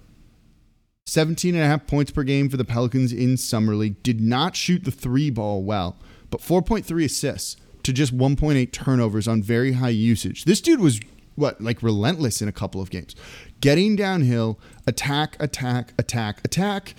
17 1.06 1.56
and 1.56 1.64
a 1.64 1.68
half 1.68 1.88
points 1.88 2.12
per 2.12 2.24
game 2.24 2.50
for 2.50 2.58
the 2.58 2.66
Pelicans 2.66 3.12
in 3.12 3.38
Summer 3.38 3.76
League. 3.76 4.02
Did 4.04 4.22
not 4.22 4.56
shoot 4.56 4.84
the 4.84 4.92
three 4.92 5.30
ball 5.30 5.64
well, 5.64 5.98
but 6.30 6.42
4.3 6.42 7.04
assists 7.04 7.58
to 7.84 7.92
just 7.92 8.16
1.8 8.16 8.72
turnovers 8.72 9.28
on 9.28 9.42
very 9.42 9.74
high 9.74 9.90
usage. 9.90 10.46
This 10.46 10.62
dude 10.62 10.80
was 10.80 11.00
what 11.36 11.60
like 11.62 11.82
relentless 11.82 12.42
in 12.42 12.48
a 12.48 12.52
couple 12.52 12.82
of 12.82 12.90
games, 12.90 13.16
getting 13.62 13.96
downhill, 13.96 14.60
attack, 14.86 15.36
attack, 15.40 15.94
attack, 15.98 16.42
attack, 16.46 16.96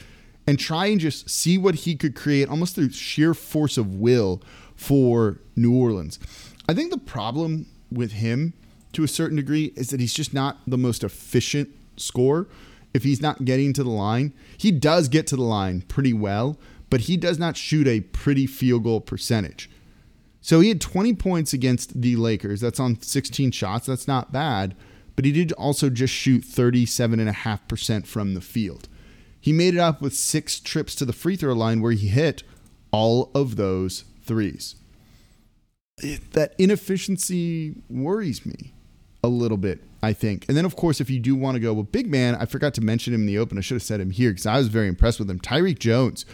and 0.46 0.58
try 0.58 0.86
and 0.86 1.00
just 1.00 1.30
see 1.30 1.56
what 1.56 1.76
he 1.76 1.94
could 1.94 2.16
create 2.16 2.48
almost 2.48 2.74
through 2.74 2.90
sheer 2.90 3.34
force 3.34 3.78
of 3.78 3.94
will 3.94 4.42
for 4.74 5.38
New 5.54 5.74
Orleans. 5.74 6.18
I 6.68 6.74
think 6.74 6.90
the 6.90 6.98
problem 6.98 7.66
with 7.90 8.12
him 8.12 8.54
to 8.94 9.04
a 9.04 9.08
certain 9.08 9.36
degree 9.36 9.72
is 9.76 9.90
that 9.90 10.00
he's 10.00 10.14
just 10.14 10.34
not 10.34 10.58
the 10.66 10.78
most 10.78 11.04
efficient 11.04 11.70
scorer 11.96 12.48
if 12.94 13.04
he's 13.04 13.20
not 13.20 13.44
getting 13.44 13.72
to 13.72 13.82
the 13.82 13.90
line. 13.90 14.32
He 14.56 14.70
does 14.70 15.08
get 15.08 15.26
to 15.28 15.36
the 15.36 15.42
line 15.42 15.82
pretty 15.82 16.12
well, 16.12 16.58
but 16.90 17.02
he 17.02 17.16
does 17.16 17.38
not 17.38 17.56
shoot 17.56 17.86
a 17.88 18.00
pretty 18.00 18.46
field 18.46 18.84
goal 18.84 19.00
percentage. 19.00 19.70
So 20.40 20.60
he 20.60 20.68
had 20.68 20.80
20 20.80 21.14
points 21.14 21.52
against 21.52 22.02
the 22.02 22.16
Lakers. 22.16 22.60
That's 22.60 22.80
on 22.80 23.00
16 23.00 23.52
shots. 23.52 23.86
That's 23.86 24.08
not 24.08 24.32
bad. 24.32 24.74
But 25.14 25.24
he 25.24 25.32
did 25.32 25.52
also 25.52 25.88
just 25.88 26.12
shoot 26.12 26.42
37.5% 26.42 28.06
from 28.06 28.34
the 28.34 28.40
field. 28.40 28.88
He 29.40 29.52
made 29.52 29.74
it 29.74 29.80
up 29.80 30.00
with 30.00 30.14
six 30.14 30.58
trips 30.58 30.94
to 30.96 31.04
the 31.04 31.12
free 31.12 31.36
throw 31.36 31.52
line 31.52 31.80
where 31.80 31.92
he 31.92 32.08
hit 32.08 32.42
all 32.90 33.30
of 33.34 33.56
those 33.56 34.04
threes. 34.24 34.76
That 36.32 36.54
inefficiency 36.58 37.74
worries 37.88 38.44
me 38.46 38.72
a 39.22 39.28
little 39.28 39.56
bit, 39.56 39.82
I 40.02 40.12
think. 40.12 40.46
And 40.48 40.56
then, 40.56 40.64
of 40.64 40.76
course, 40.76 41.00
if 41.00 41.08
you 41.08 41.20
do 41.20 41.34
want 41.34 41.54
to 41.54 41.60
go, 41.60 41.72
well, 41.72 41.84
big 41.84 42.10
man, 42.10 42.34
I 42.34 42.46
forgot 42.46 42.74
to 42.74 42.80
mention 42.80 43.14
him 43.14 43.22
in 43.22 43.26
the 43.26 43.38
open. 43.38 43.58
I 43.58 43.60
should 43.60 43.76
have 43.76 43.82
said 43.82 44.00
him 44.00 44.10
here 44.10 44.30
because 44.30 44.46
I 44.46 44.58
was 44.58 44.68
very 44.68 44.88
impressed 44.88 45.18
with 45.18 45.30
him. 45.30 45.40
Tyrique 45.40 45.78
Jones 45.78 46.24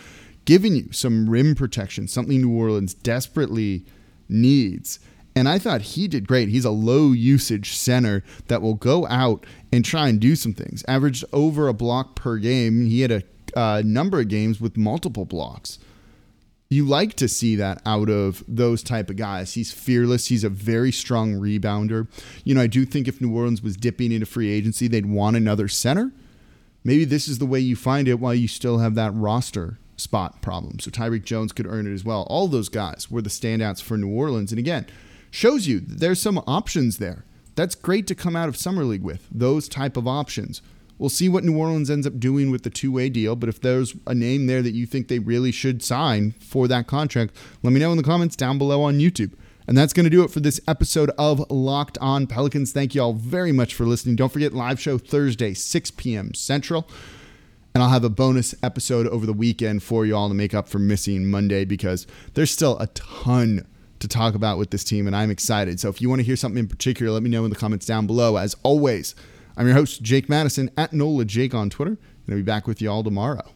giving 0.44 0.74
you 0.74 0.88
some 0.92 1.28
rim 1.28 1.54
protection, 1.54 2.08
something 2.08 2.40
New 2.40 2.56
Orleans 2.56 2.94
desperately 2.94 3.84
needs. 4.28 4.98
And 5.36 5.48
I 5.48 5.58
thought 5.58 5.82
he 5.82 6.08
did 6.08 6.26
great. 6.26 6.48
He's 6.48 6.64
a 6.64 6.70
low 6.70 7.12
usage 7.12 7.76
center 7.76 8.24
that 8.46 8.62
will 8.62 8.74
go 8.74 9.06
out 9.06 9.44
and 9.70 9.84
try 9.84 10.08
and 10.08 10.18
do 10.18 10.34
some 10.34 10.54
things. 10.54 10.82
Averaged 10.88 11.24
over 11.32 11.68
a 11.68 11.74
block 11.74 12.16
per 12.16 12.38
game. 12.38 12.86
He 12.86 13.02
had 13.02 13.12
a 13.12 13.22
uh, 13.54 13.82
number 13.84 14.20
of 14.20 14.28
games 14.28 14.60
with 14.60 14.76
multiple 14.76 15.24
blocks 15.24 15.78
you 16.70 16.84
like 16.84 17.14
to 17.14 17.28
see 17.28 17.56
that 17.56 17.80
out 17.86 18.10
of 18.10 18.44
those 18.46 18.82
type 18.82 19.08
of 19.08 19.16
guys. 19.16 19.54
He's 19.54 19.72
fearless. 19.72 20.26
He's 20.26 20.44
a 20.44 20.50
very 20.50 20.92
strong 20.92 21.34
rebounder. 21.34 22.08
You 22.44 22.54
know, 22.54 22.60
I 22.60 22.66
do 22.66 22.84
think 22.84 23.08
if 23.08 23.20
New 23.20 23.34
Orleans 23.34 23.62
was 23.62 23.76
dipping 23.76 24.12
into 24.12 24.26
free 24.26 24.50
agency, 24.50 24.86
they'd 24.86 25.06
want 25.06 25.36
another 25.36 25.68
center. 25.68 26.12
Maybe 26.84 27.04
this 27.06 27.26
is 27.26 27.38
the 27.38 27.46
way 27.46 27.60
you 27.60 27.74
find 27.74 28.06
it 28.06 28.20
while 28.20 28.34
you 28.34 28.48
still 28.48 28.78
have 28.78 28.94
that 28.96 29.14
roster 29.14 29.78
spot 29.96 30.42
problem. 30.42 30.78
So 30.78 30.90
Tyrique 30.90 31.24
Jones 31.24 31.52
could 31.52 31.66
earn 31.66 31.86
it 31.86 31.94
as 31.94 32.04
well. 32.04 32.26
All 32.28 32.48
those 32.48 32.68
guys 32.68 33.10
were 33.10 33.22
the 33.22 33.30
standouts 33.30 33.82
for 33.82 33.96
New 33.96 34.14
Orleans. 34.14 34.52
And 34.52 34.58
again, 34.58 34.86
shows 35.30 35.66
you 35.66 35.80
there's 35.80 36.20
some 36.20 36.38
options 36.46 36.98
there. 36.98 37.24
That's 37.54 37.74
great 37.74 38.06
to 38.08 38.14
come 38.14 38.36
out 38.36 38.48
of 38.48 38.56
summer 38.56 38.84
league 38.84 39.02
with 39.02 39.26
those 39.32 39.68
type 39.68 39.96
of 39.96 40.06
options 40.06 40.62
We'll 40.98 41.10
see 41.10 41.28
what 41.28 41.44
New 41.44 41.56
Orleans 41.56 41.90
ends 41.90 42.06
up 42.06 42.18
doing 42.18 42.50
with 42.50 42.64
the 42.64 42.70
two 42.70 42.90
way 42.92 43.08
deal. 43.08 43.36
But 43.36 43.48
if 43.48 43.60
there's 43.60 43.94
a 44.06 44.14
name 44.14 44.46
there 44.46 44.62
that 44.62 44.74
you 44.74 44.86
think 44.86 45.08
they 45.08 45.18
really 45.18 45.52
should 45.52 45.82
sign 45.82 46.32
for 46.40 46.66
that 46.68 46.86
contract, 46.86 47.34
let 47.62 47.72
me 47.72 47.80
know 47.80 47.92
in 47.92 47.96
the 47.96 48.02
comments 48.02 48.36
down 48.36 48.58
below 48.58 48.82
on 48.82 48.98
YouTube. 48.98 49.32
And 49.68 49.76
that's 49.76 49.92
going 49.92 50.04
to 50.04 50.10
do 50.10 50.24
it 50.24 50.30
for 50.30 50.40
this 50.40 50.60
episode 50.66 51.10
of 51.18 51.44
Locked 51.50 51.98
On 51.98 52.26
Pelicans. 52.26 52.72
Thank 52.72 52.94
you 52.94 53.02
all 53.02 53.12
very 53.12 53.52
much 53.52 53.74
for 53.74 53.84
listening. 53.84 54.16
Don't 54.16 54.32
forget, 54.32 54.54
live 54.54 54.80
show 54.80 54.96
Thursday, 54.96 55.52
6 55.52 55.90
p.m. 55.92 56.32
Central. 56.32 56.88
And 57.74 57.82
I'll 57.82 57.90
have 57.90 58.02
a 58.02 58.08
bonus 58.08 58.54
episode 58.62 59.06
over 59.08 59.26
the 59.26 59.34
weekend 59.34 59.82
for 59.82 60.06
you 60.06 60.16
all 60.16 60.28
to 60.28 60.34
make 60.34 60.54
up 60.54 60.68
for 60.68 60.78
missing 60.78 61.30
Monday 61.30 61.66
because 61.66 62.06
there's 62.32 62.50
still 62.50 62.78
a 62.78 62.86
ton 62.88 63.66
to 64.00 64.08
talk 64.08 64.34
about 64.34 64.58
with 64.58 64.70
this 64.70 64.84
team, 64.84 65.06
and 65.06 65.14
I'm 65.14 65.30
excited. 65.30 65.78
So 65.80 65.88
if 65.88 66.00
you 66.00 66.08
want 66.08 66.20
to 66.20 66.24
hear 66.24 66.36
something 66.36 66.58
in 66.58 66.68
particular, 66.68 67.12
let 67.12 67.22
me 67.22 67.30
know 67.30 67.44
in 67.44 67.50
the 67.50 67.56
comments 67.56 67.84
down 67.84 68.06
below. 68.06 68.36
As 68.36 68.56
always, 68.62 69.14
I'm 69.58 69.66
your 69.66 69.74
host, 69.74 70.02
Jake 70.02 70.28
Madison, 70.28 70.70
at 70.76 70.92
NOLA 70.92 71.24
Jake 71.24 71.52
on 71.52 71.68
Twitter, 71.68 71.98
and 72.26 72.30
I'll 72.30 72.36
be 72.36 72.42
back 72.42 72.68
with 72.68 72.80
you 72.80 72.88
all 72.88 73.02
tomorrow. 73.02 73.42